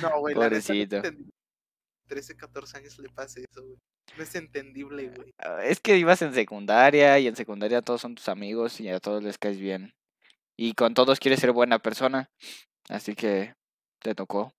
[0.00, 0.96] No, güey, la neta no es Pobrecito.
[0.96, 1.32] entendible.
[2.08, 3.76] 13, 14 años le pase eso, güey.
[4.16, 5.34] No es entendible, güey.
[5.38, 8.98] Ah, Es que ibas en secundaria y en secundaria todos son tus amigos y a
[8.98, 9.92] todos les caes bien.
[10.56, 12.30] Y con todos quieres ser buena persona,
[12.88, 13.54] así que
[14.00, 14.52] te tocó.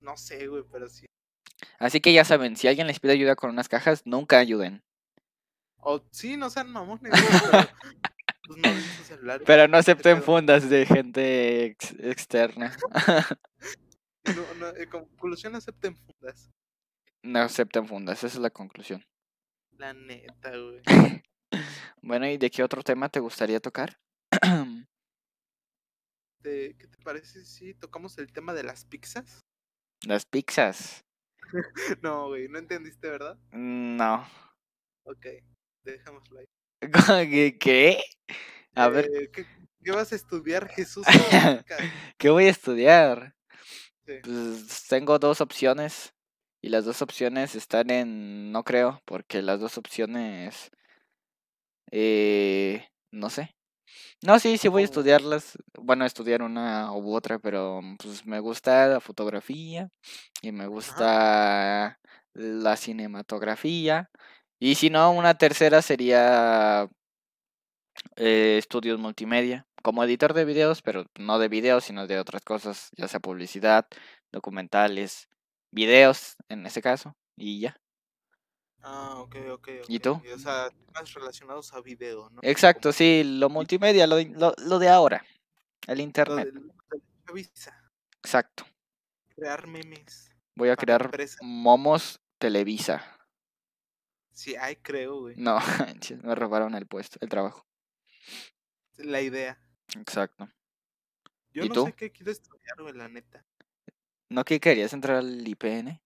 [0.00, 1.06] No sé, güey, pero sí.
[1.78, 4.82] Así que ya saben, si alguien les pide ayuda con unas cajas, nunca ayuden.
[5.78, 7.68] O sí, no sean mamones, pero,
[8.46, 9.42] pues no celular.
[9.46, 12.76] Pero no acepten fundas de gente ex- externa.
[14.22, 16.50] No, no, en conclusión, acepten fundas.
[17.22, 19.02] No acepten fundas, esa es la conclusión.
[19.78, 20.82] La neta, güey.
[22.02, 23.98] Bueno, ¿y de qué otro tema te gustaría tocar?
[26.42, 29.40] ¿Te- ¿Qué te parece si tocamos el tema de las pizzas?
[30.06, 31.04] Las pizzas.
[32.02, 33.38] No, güey, no entendiste, ¿verdad?
[33.52, 34.26] No.
[35.04, 35.26] Ok,
[35.84, 36.46] dejámoslo ahí.
[37.58, 38.02] ¿Qué?
[38.74, 39.44] A ver, Eh, ¿qué,
[39.82, 41.04] qué vas a estudiar, Jesús?
[42.18, 43.34] ¿qué voy a estudiar?
[44.06, 44.14] Sí.
[44.22, 46.14] Pues tengo dos opciones.
[46.62, 48.52] Y las dos opciones están en...
[48.52, 50.70] No creo, porque las dos opciones...
[51.90, 53.56] Eh, no sé.
[54.22, 55.56] No, sí, sí voy a estudiarlas.
[55.78, 59.88] Bueno, estudiar una u otra, pero pues me gusta la fotografía
[60.42, 61.98] y me gusta
[62.34, 64.10] la cinematografía.
[64.58, 66.88] Y si no, una tercera sería
[68.16, 72.90] eh, estudios multimedia, como editor de videos, pero no de videos, sino de otras cosas,
[72.96, 73.86] ya sea publicidad,
[74.32, 75.28] documentales,
[75.70, 77.76] videos en ese caso, y ya.
[78.82, 79.84] Ah, ok, ok, ok.
[79.88, 80.22] ¿Y tú?
[80.34, 82.40] O sea, más relacionados a video, ¿no?
[82.42, 85.24] Exacto, sí, lo multimedia, lo, lo, lo de ahora,
[85.86, 86.46] el internet.
[86.46, 87.90] de- lo de la visa,
[88.22, 88.64] Exacto.
[89.34, 90.34] crear memes.
[90.56, 91.38] Voy a crear empresa.
[91.42, 93.04] Momos Televisa.
[94.32, 95.36] Sí, hay, creo, güey.
[95.36, 95.58] No,
[96.22, 97.66] me robaron el puesto, el trabajo.
[98.96, 99.58] La idea.
[99.98, 100.48] Exacto.
[101.52, 101.86] Yo ¿Y no tú?
[101.86, 103.44] sé qué quiero estudiar, güey, la neta.
[104.30, 106.00] ¿No que querías entrar al IPN?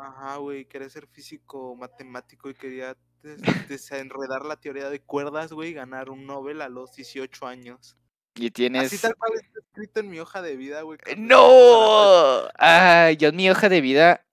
[0.00, 5.70] Ajá, güey, quería ser físico matemático y quería des- desenredar la teoría de cuerdas, güey,
[5.70, 7.96] y ganar un Nobel a los 18 años.
[8.36, 9.00] Y Así tienes...
[9.00, 10.98] tal cual está escrito en mi hoja de vida, güey.
[11.06, 12.48] ¡Eh, ¡No!
[12.54, 14.24] Ay, yo en mi hoja de vida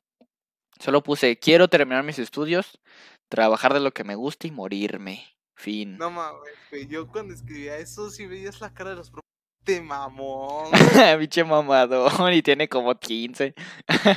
[0.80, 2.80] solo puse, quiero terminar mis estudios,
[3.30, 5.26] trabajar de lo que me gusta y morirme.
[5.55, 5.97] Fin.
[5.97, 6.86] No mames, güey.
[6.86, 9.26] Yo cuando escribía eso, si veías la cara de los profes,
[9.63, 10.70] te mamón.
[11.20, 13.55] Biche mamador y tiene como 15.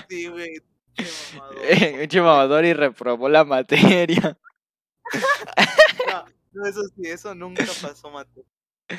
[0.09, 0.61] Sí, güey.
[2.11, 2.65] Qué mamador.
[2.65, 4.39] Y reprobó la materia.
[6.07, 8.45] No, no, eso sí, eso nunca pasó, Mate.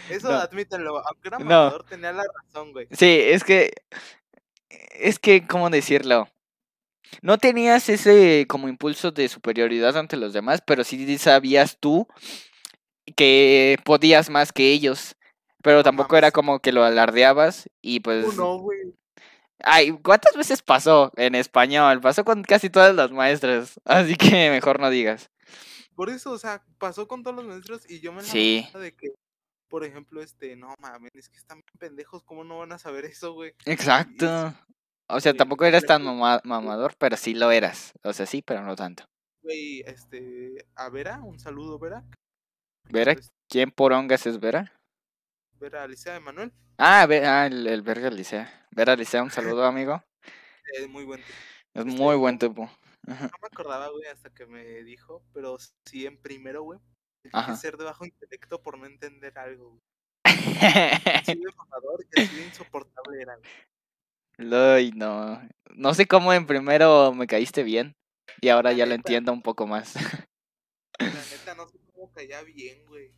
[0.10, 0.38] Eso No.
[0.38, 0.98] admítelo.
[1.08, 1.46] Aunque era No.
[1.46, 2.88] mamador, tenía la razón, güey.
[2.92, 3.74] Sí, es que...
[4.94, 6.28] Es que, ¿cómo decirlo?
[7.22, 12.08] No tenías ese como impulso de superioridad ante los demás, pero sí sabías tú
[13.16, 15.16] que podías más que ellos.
[15.64, 18.36] Pero No tampoco era como que lo alardeabas y pues...
[18.38, 18.80] No, güey.
[19.64, 22.00] Ay, ¿cuántas veces pasó en español?
[22.02, 25.30] Pasó con casi todas las maestras, así que mejor no digas.
[25.96, 28.66] Por eso, o sea, pasó con todos los maestros y yo me la Sí.
[28.74, 29.10] de que,
[29.68, 33.04] por ejemplo, este, no mames, es que están bien pendejos, ¿cómo no van a saber
[33.06, 33.54] eso, güey?
[33.66, 34.54] Exacto.
[35.10, 37.92] O sea, tampoco eras tan mama- mamador, pero sí lo eras.
[38.04, 39.04] O sea, sí, pero no tanto.
[39.42, 42.06] Güey, este, a Vera, un saludo, Vera.
[42.90, 43.16] ¿Vera?
[43.50, 44.72] ¿Quién por hongas es Vera?
[45.60, 48.68] Vera Alicia de Manuel, Ah, Ve- ah, el, el verga Licea.
[48.72, 50.02] Vera Licea, un saludo, amigo.
[50.78, 51.38] eh, muy buen tipo.
[51.74, 52.64] Es muy buen tipo.
[53.08, 53.26] Ajá.
[53.26, 56.80] No me acordaba, güey, hasta que me dijo, pero sí en primero, güey.
[57.34, 57.56] Ajá.
[57.58, 59.82] ser de bajo intelecto por no entender algo, güey.
[60.24, 64.54] Así de mamador y así de insoportable era, güey.
[64.54, 65.42] Ay, no.
[65.76, 67.94] No sé cómo en primero me caíste bien.
[68.42, 69.96] Y ahora La ya lo entiendo un poco más.
[71.00, 73.14] La neta, no sé cómo caía bien, güey.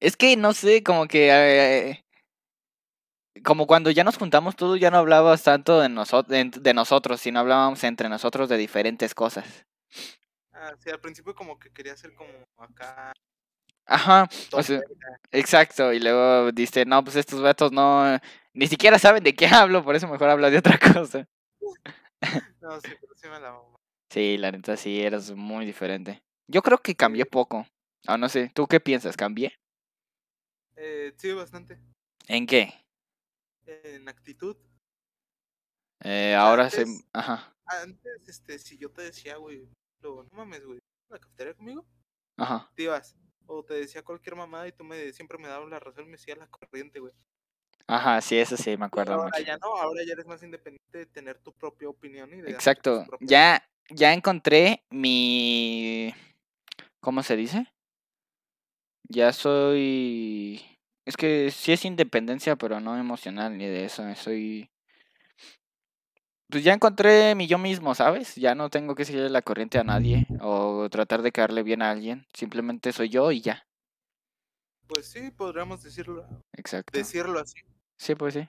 [0.00, 1.28] Es que no sé, como que.
[1.30, 2.04] eh,
[3.44, 7.20] como cuando ya nos juntamos todos, ya no hablabas tanto de, noso- de, de nosotros,
[7.20, 9.66] sino hablábamos entre nosotros de diferentes cosas.
[10.52, 13.12] Ah, sí, al principio como que quería ser como acá.
[13.86, 14.80] Ajá, o sea,
[15.32, 15.92] exacto.
[15.92, 18.18] Y luego diste, no, pues estos vatos no.
[18.52, 21.26] Ni siquiera saben de qué hablo, por eso mejor hablo de otra cosa.
[22.60, 23.76] No, sí, pero sí me la mamá.
[24.10, 26.22] Sí, la neta sí, eras muy diferente.
[26.48, 27.66] Yo creo que cambié poco.
[28.08, 29.16] O no sé, ¿tú qué piensas?
[29.16, 29.52] ¿Cambié?
[30.76, 31.78] Eh, sí, bastante.
[32.28, 32.72] ¿En qué?
[33.70, 34.56] En actitud.
[36.02, 36.82] Eh, ahora se.
[36.82, 39.68] Antes- Ajá, Antes, este, si yo te decía, güey,
[40.02, 40.78] no mames, güey,
[41.10, 41.86] ¿a la cafetería conmigo?
[42.36, 42.70] ajá.
[42.74, 43.16] Te ibas.
[43.46, 46.12] O te decía cualquier mamada y tú me siempre me dabas la razón y me
[46.12, 47.12] decías la corriente, güey.
[47.88, 49.42] Ajá, sí, eso sí, me acuerdo ahora mucho.
[49.42, 53.04] ya no, ahora ya eres más independiente de tener tu propia opinión y de Exacto.
[53.20, 56.14] Ya, ya encontré mi.
[57.00, 57.66] ¿Cómo se dice?
[59.08, 60.64] Ya soy.
[61.04, 64.02] Es que sí es independencia, pero no emocional ni de eso.
[64.14, 64.70] Soy.
[66.48, 68.34] Pues ya encontré mi yo mismo, ¿sabes?
[68.34, 71.90] Ya no tengo que seguir la corriente a nadie o tratar de caerle bien a
[71.90, 72.26] alguien.
[72.34, 73.66] Simplemente soy yo y ya.
[74.88, 76.90] Pues sí, podríamos decirlo, Exacto.
[76.98, 77.60] decirlo así.
[77.96, 78.48] Sí, pues sí.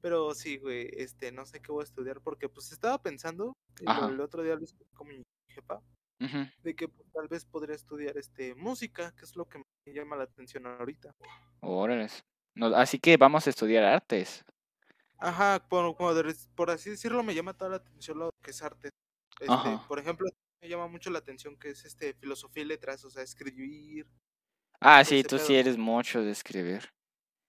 [0.00, 3.52] Pero sí, güey, este, no sé qué voy a estudiar porque pues estaba pensando,
[3.82, 4.08] lo- Ajá.
[4.08, 4.64] el otro día lo
[4.94, 5.82] con mi jefa,
[6.62, 10.16] De que pues, tal vez podría estudiar este música, que es lo que me llama
[10.16, 11.14] la atención ahorita.
[11.60, 12.22] Órales.
[12.54, 14.44] No, así que vamos a estudiar artes.
[15.18, 15.96] Ajá, por,
[16.54, 18.90] por así decirlo, me llama toda la atención lo que es arte.
[19.38, 19.86] Este, Ajá.
[19.88, 20.28] por ejemplo,
[20.62, 24.06] me llama mucho la atención que es este filosofía y letras, o sea, escribir,
[24.82, 25.46] Ah, sí, tú pedo.
[25.46, 26.88] sí eres mucho de escribir.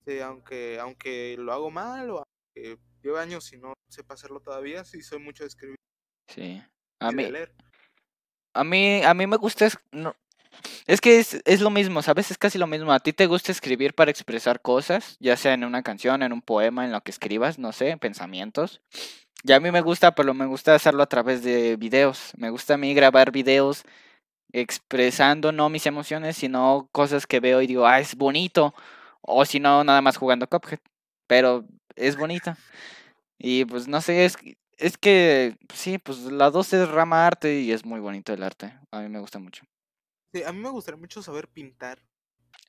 [0.06, 4.84] Sí, aunque, aunque lo hago mal o aunque lleve años y no sepa hacerlo todavía,
[4.84, 5.76] sí soy mucho de escribir
[6.30, 6.62] Sí.
[7.00, 7.54] A mí, leer.
[8.54, 10.16] A mí, a mí me gusta, es, no,
[10.88, 12.32] es que es, es lo mismo, ¿sabes?
[12.32, 12.92] Es casi lo mismo.
[12.92, 16.42] A ti te gusta escribir para expresar cosas, ya sea en una canción, en un
[16.42, 18.82] poema, en lo que escribas, no sé, pensamientos.
[19.44, 22.34] Y a mí me gusta, pero me gusta hacerlo a través de videos.
[22.38, 23.84] Me gusta a mí grabar videos
[24.54, 28.74] expresando no mis emociones, sino cosas que veo y digo, ah, es bonito.
[29.22, 30.80] O si no, nada más jugando Cuphead.
[31.28, 32.56] Pero es bonito.
[33.40, 34.38] Y pues no sé, es,
[34.82, 38.74] es que sí, pues la dos es rama arte y es muy bonito el arte.
[38.92, 39.64] A mí me gusta mucho.
[40.34, 42.02] Sí, a mí me gustaría mucho saber pintar.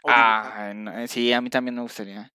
[0.05, 2.33] Ah, no, eh, sí, a mí también me gustaría.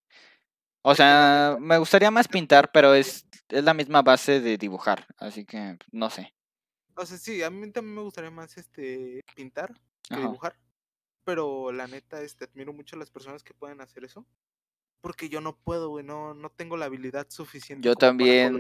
[0.82, 5.06] O sea, me gustaría más pintar, pero es, es la misma base de dibujar.
[5.18, 6.34] Así que no sé.
[6.96, 9.74] o sea, sí, a mí también me gustaría más este pintar
[10.04, 10.22] que Ajá.
[10.22, 10.56] dibujar.
[11.24, 14.26] Pero la neta, este, admiro mucho a las personas que pueden hacer eso.
[15.02, 18.60] Porque yo no puedo, güey, no, no tengo la habilidad suficiente Yo también.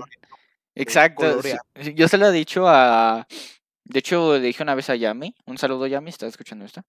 [0.81, 1.41] Exacto.
[1.95, 3.27] Yo se lo he dicho a.
[3.83, 5.33] De hecho, le dije una vez a Yami.
[5.45, 6.81] Un saludo, Yami, ¿estás escuchando esto?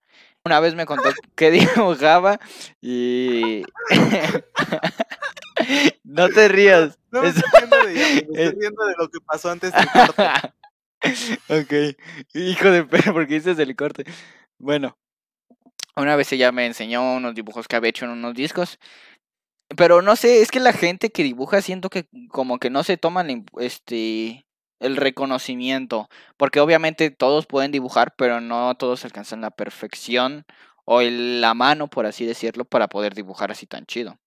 [0.44, 2.38] Una vez me contó que dibujaba
[2.80, 3.62] y.
[6.04, 6.98] no te rías.
[7.10, 9.50] No me es- estoy riendo de ella, me estoy es- riendo de lo que pasó
[9.50, 10.28] antes del corte.
[11.48, 11.96] ok.
[12.34, 14.04] Hijo de perro, porque dices el corte.
[14.58, 14.98] Bueno,
[15.96, 18.78] una vez ella me enseñó unos dibujos que había hecho en unos discos.
[19.76, 22.96] Pero no sé, es que la gente que dibuja siento que como que no se
[22.96, 24.46] toman este
[24.80, 30.46] el reconocimiento, porque obviamente todos pueden dibujar, pero no todos alcanzan la perfección
[30.84, 34.18] o la mano, por así decirlo, para poder dibujar así tan chido.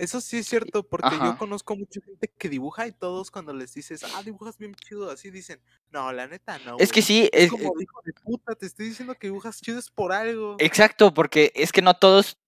[0.00, 3.74] Eso sí es cierto, porque yo conozco mucha gente que dibuja y todos cuando les
[3.74, 6.76] dices, ah, dibujas bien chido, así dicen, no, la neta no.
[6.78, 7.06] Es que güey".
[7.06, 10.12] sí, Es es- como, hijo de puta, te estoy diciendo que dibujas chido es por
[10.12, 10.56] algo.
[10.58, 12.38] Exacto, porque es que no todos,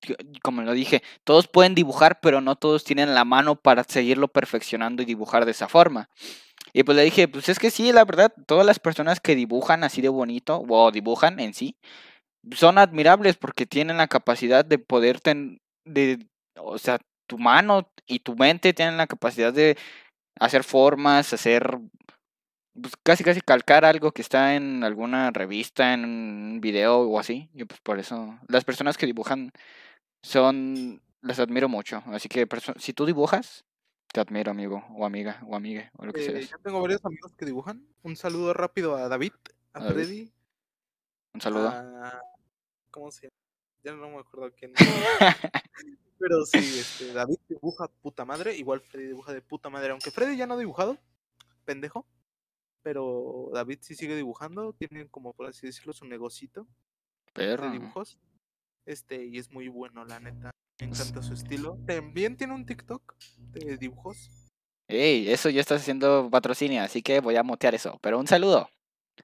[0.42, 5.02] como lo dije, todos pueden dibujar, pero no todos tienen la mano para seguirlo perfeccionando
[5.02, 6.08] y dibujar de esa forma.
[6.72, 9.84] Y pues le dije, pues es que sí, la verdad, todas las personas que dibujan
[9.84, 11.76] así de bonito, o dibujan en sí,
[12.52, 16.26] son admirables porque tienen la capacidad de poder ten- de,
[16.56, 16.98] o sea,
[17.32, 19.78] tu mano y tu mente tienen la capacidad de
[20.38, 21.78] hacer formas, hacer
[22.78, 27.48] pues, casi casi calcar algo que está en alguna revista, en un video o así.
[27.54, 29.50] Y pues por eso las personas que dibujan
[30.22, 32.02] son, las admiro mucho.
[32.06, 33.64] Así que si tú dibujas,
[34.12, 36.50] te admiro, amigo, o amiga, o amigue, o lo que Eh, seas.
[36.50, 37.82] yo tengo varios amigos que dibujan.
[38.02, 39.32] Un saludo rápido a David,
[39.72, 39.94] a A David.
[39.94, 40.32] Freddy,
[41.34, 41.68] Un saludo.
[41.70, 42.20] a...
[42.90, 43.36] ¿Cómo se llama?
[43.84, 44.74] Ya no me acuerdo quién.
[46.22, 50.36] Pero sí, este, David dibuja puta madre, igual Freddy dibuja de puta madre, aunque Freddy
[50.36, 50.96] ya no ha dibujado,
[51.64, 52.06] pendejo.
[52.84, 56.66] Pero David sí sigue dibujando, tiene como por así decirlo su negocito
[57.34, 58.18] de dibujos.
[58.86, 60.50] Este, y es muy bueno, la neta.
[60.80, 61.76] Me encanta su estilo.
[61.86, 64.30] También tiene un TikTok de dibujos.
[64.88, 67.98] Ey, eso ya estás haciendo patrocinio, así que voy a motear eso.
[68.00, 68.68] Pero un saludo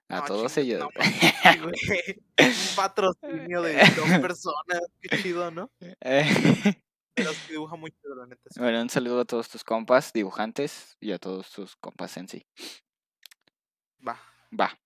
[0.09, 0.81] a No, todos ellos.
[0.81, 0.89] no.
[2.39, 5.71] Un patrocinio de dos personas, qué chido, ¿no?
[5.81, 6.25] Eh,
[7.19, 8.43] Pero sí dibuja muy chido, la neta.
[8.51, 8.61] sí.
[8.61, 12.47] bueno, un saludo a todos tus compas dibujantes y a todos tus compas en sí.
[14.07, 14.19] Va,
[14.59, 14.79] Va.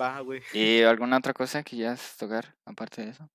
[0.00, 0.42] va, güey.
[0.52, 3.28] ¿Y alguna otra cosa que quieras tocar aparte de eso?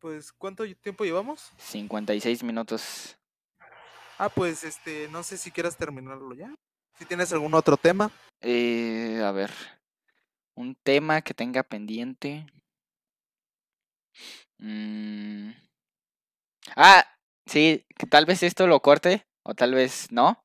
[0.00, 1.52] Pues, ¿cuánto tiempo llevamos?
[1.58, 3.16] 56 minutos.
[4.18, 6.52] Ah, pues, este, no sé si quieras terminarlo ya.
[6.98, 8.10] Si tienes algún otro tema.
[8.40, 9.50] Eh, a ver.
[10.54, 12.46] Un tema que tenga pendiente.
[14.58, 15.50] Mm.
[16.76, 17.04] Ah,
[17.46, 20.44] sí, que tal vez esto lo corte o tal vez no.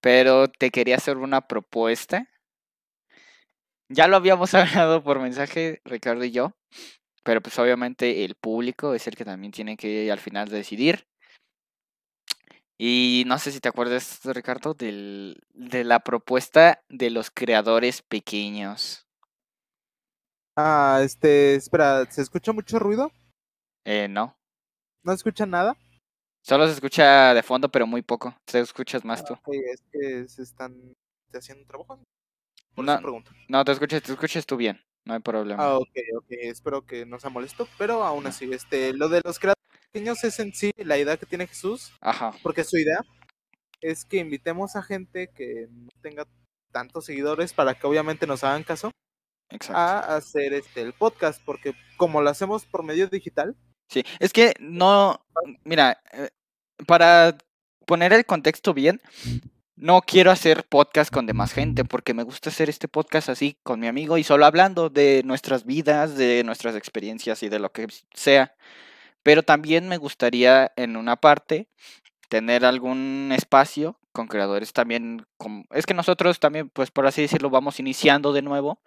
[0.00, 2.28] Pero te quería hacer una propuesta.
[3.88, 6.52] Ya lo habíamos hablado por mensaje, Ricardo y yo.
[7.22, 11.06] Pero pues obviamente el público es el que también tiene que al final decidir.
[12.76, 19.06] Y no sé si te acuerdas, Ricardo, del, de la propuesta de los creadores pequeños.
[20.56, 23.10] Ah, este, espera, ¿se escucha mucho ruido?
[23.84, 24.36] Eh, no.
[25.02, 25.76] ¿No escucha nada?
[26.46, 28.36] Solo se escucha de fondo, pero muy poco.
[28.44, 29.32] Te escuchas más tú.
[29.32, 30.76] Ok, es que se están
[31.32, 31.98] haciendo un trabajo.
[32.74, 33.30] Por No, eso pregunto.
[33.48, 34.78] no, te escuchas, te escuchas tú bien.
[35.06, 35.62] No hay problema.
[35.64, 35.88] Ah, ok,
[36.18, 40.22] ok, espero que no sea molesto, pero aún así, este, lo de los creadores pequeños
[40.24, 42.32] es en sí la idea que tiene Jesús, Ajá.
[42.42, 43.00] porque su idea
[43.80, 46.26] es que invitemos a gente que no tenga
[46.72, 48.90] tantos seguidores para que obviamente nos hagan caso
[49.50, 49.78] Exacto.
[49.78, 53.54] a hacer este el podcast, porque como lo hacemos por medio digital,
[53.88, 55.24] Sí, es que no,
[55.64, 56.30] mira, eh,
[56.86, 57.36] para
[57.86, 59.00] poner el contexto bien,
[59.76, 63.80] no quiero hacer podcast con demás gente, porque me gusta hacer este podcast así con
[63.80, 67.88] mi amigo y solo hablando de nuestras vidas, de nuestras experiencias y de lo que
[68.14, 68.54] sea.
[69.22, 71.68] Pero también me gustaría en una parte
[72.28, 75.26] tener algún espacio con creadores también,
[75.70, 78.80] es que nosotros también, pues por así decirlo, vamos iniciando de nuevo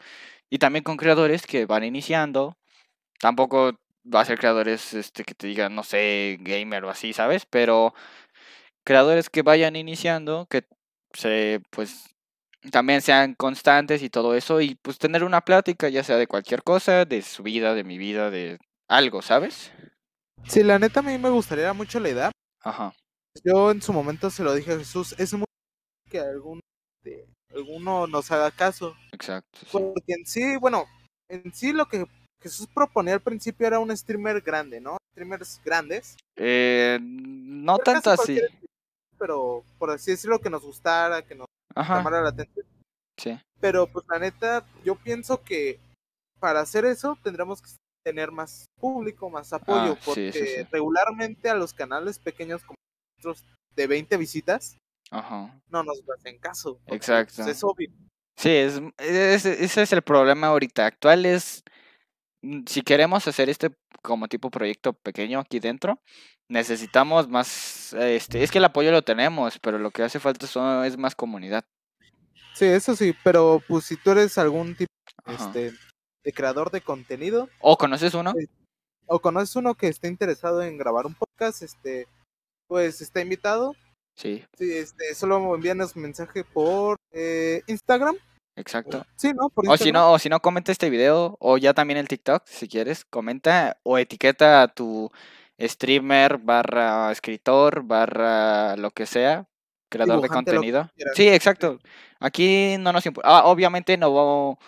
[0.49, 2.57] y también con creadores que van iniciando.
[3.19, 3.77] Tampoco
[4.13, 7.45] va a ser creadores este, que te digan, no sé, gamer o así, ¿sabes?
[7.45, 7.93] Pero
[8.85, 10.65] creadores que vayan iniciando, que
[11.13, 12.05] se, pues,
[12.71, 16.63] también sean constantes y todo eso, y pues tener una plática, ya sea de cualquier
[16.63, 19.71] cosa, de su vida, de mi vida, de algo, ¿sabes?
[20.47, 22.31] sí, la neta a mí me gustaría mucho la idea.
[22.61, 22.93] Ajá,
[23.43, 25.45] Yo en su momento se lo dije a Jesús, es muy
[26.09, 26.59] que algún,
[27.03, 28.95] este, alguno nos haga caso.
[29.11, 29.59] exacto.
[29.59, 29.67] sí.
[29.71, 30.85] Porque en sí, bueno,
[31.29, 32.05] en sí lo que
[32.41, 34.97] Jesús proponía al principio era un streamer grande, ¿no?
[35.13, 36.15] Streamers grandes.
[36.35, 38.39] Eh, no Creo tanto así.
[39.17, 42.65] Pero por así decirlo, que nos gustara, que nos Ajá, llamara la atención.
[43.19, 43.37] sí.
[43.59, 45.79] Pero pues la neta, yo pienso que
[46.39, 47.69] para hacer eso tendremos que
[48.05, 50.63] tener más público, más apoyo, Ah, porque sí, sí.
[50.71, 52.75] regularmente a los canales pequeños como
[53.17, 53.43] nosotros
[53.75, 54.77] de 20 visitas
[55.09, 55.59] Ajá.
[55.69, 56.77] no nos hacen caso.
[56.85, 57.33] porque, Exacto.
[57.37, 57.89] pues, es obvio.
[58.37, 61.63] Sí, es, es- ese es el problema ahorita actual, es
[62.65, 63.71] si queremos hacer este
[64.01, 66.01] como tipo proyecto pequeño aquí dentro,
[66.49, 70.85] necesitamos más, este, es que el apoyo lo tenemos, pero lo que hace falta son,
[70.85, 71.65] es más comunidad.
[72.53, 74.91] Sí, eso sí, pero pues si tú eres algún tipo
[75.27, 75.73] este,
[76.23, 78.33] de creador de contenido ¿O conoces uno?
[78.37, 78.47] Sí.
[79.05, 82.07] o conoces uno que esté interesado en grabar un podcast, este,
[82.67, 83.75] pues está invitado.
[84.15, 88.17] Sí, Sí, este, solo envíanos mensaje por eh, Instagram.
[88.57, 89.05] Exacto.
[89.15, 89.49] Sí, ¿no?
[89.49, 92.43] Por O si no, o si no, comenta este video, o ya también el TikTok,
[92.45, 95.09] si quieres, comenta o etiqueta a tu
[95.59, 99.47] streamer, barra escritor, barra lo que sea,
[99.89, 100.89] creador de contenido.
[101.15, 101.79] Sí, exacto.
[102.19, 103.29] Aquí no nos importa.
[103.29, 104.59] Ah, obviamente no,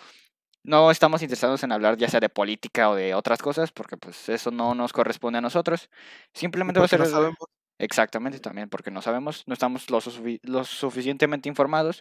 [0.62, 4.28] no estamos interesados en hablar ya sea de política o de otras cosas, porque pues
[4.28, 5.90] eso no nos corresponde a nosotros.
[6.32, 7.00] Simplemente va a ser...
[7.08, 7.34] no.
[7.80, 12.00] Exactamente, también porque no sabemos, no estamos lo, sufi- lo suficientemente informados,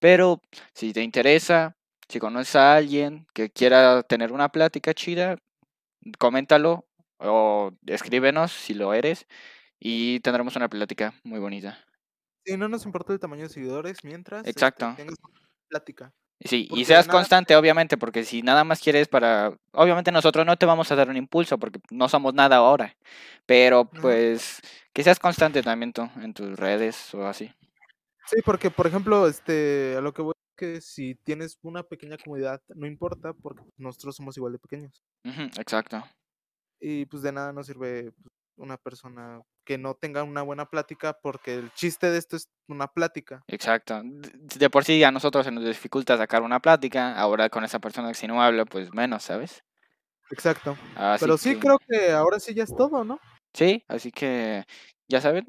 [0.00, 0.40] pero
[0.74, 1.76] si te interesa,
[2.08, 5.36] si conoces a alguien que quiera tener una plática chida,
[6.18, 6.86] coméntalo
[7.18, 9.26] o escríbenos si lo eres
[9.80, 11.78] y tendremos una plática muy bonita.
[12.44, 14.94] Sí, no nos importa el tamaño de seguidores mientras este, Exacto.
[14.94, 15.16] tengas
[15.68, 16.12] plática.
[16.42, 19.52] Sí, Porque y seas nada constante, obviamente, porque si nada más quieres para...
[19.72, 22.96] Obviamente nosotros no te vamos a dar un impulso porque no somos nada ahora,
[23.44, 24.60] pero pues
[24.92, 27.52] que seas constante también tú en tus redes o así.
[28.26, 32.16] Sí, porque por ejemplo, este, a lo que voy es que si tienes una pequeña
[32.22, 35.02] comunidad, no importa, porque nosotros somos igual de pequeños.
[35.24, 36.02] Ujú, exacto.
[36.80, 41.16] Y pues de nada nos sirve pues, una persona que no tenga una buena plática,
[41.22, 43.42] porque el chiste de esto es una plática.
[43.46, 44.00] Exacto.
[44.04, 48.08] De por sí a nosotros se nos dificulta sacar una plática, ahora con esa persona
[48.08, 49.62] que si no habla, pues menos, ¿sabes?
[50.30, 50.76] Exacto.
[50.96, 53.18] Así Pero sí que- creo que ahora sí ya es todo, ¿no?
[53.54, 54.64] Sí, así que
[55.08, 55.46] ya saben.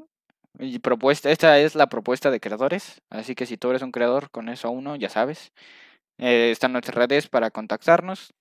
[0.59, 4.29] Y propuesta, esta es la propuesta de creadores, así que si tú eres un creador
[4.31, 5.53] con eso uno, ya sabes.
[6.19, 8.33] Eh, están nuestras redes para contactarnos.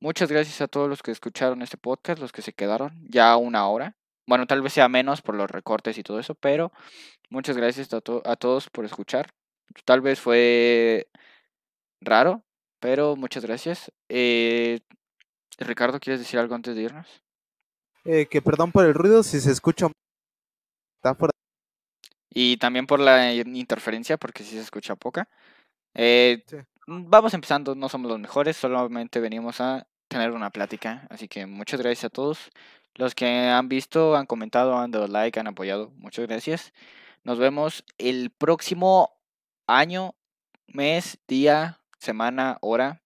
[0.00, 3.68] Muchas gracias a todos los que escucharon este podcast, los que se quedaron ya una
[3.68, 3.96] hora.
[4.26, 6.72] Bueno, tal vez sea menos por los recortes y todo eso, pero
[7.30, 9.32] muchas gracias a, a todos por escuchar.
[9.84, 11.08] Tal vez fue
[12.00, 12.44] raro,
[12.80, 13.92] pero muchas gracias.
[14.08, 14.80] Eh,
[15.58, 17.22] Ricardo, ¿quieres decir algo antes de irnos?
[18.04, 19.88] Eh, que perdón por el ruido, si se escucha...
[20.96, 21.32] Está fuera.
[22.30, 25.28] Y también por la in- interferencia, porque sí se escucha poca.
[25.94, 26.56] Eh, Sí.
[26.92, 31.06] Vamos empezando, no somos los mejores, solamente venimos a tener una plática.
[31.08, 32.50] Así que muchas gracias a todos.
[32.94, 35.90] Los que han visto, han comentado, han dado like, han apoyado.
[35.96, 36.72] Muchas gracias.
[37.22, 39.12] Nos vemos el próximo
[39.68, 40.14] año,
[40.66, 43.02] mes, día, semana, hora.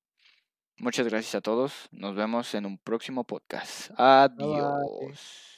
[0.77, 1.89] Muchas gracias a todos.
[1.93, 3.91] Nos vemos en un próximo podcast.
[3.97, 5.54] Adiós.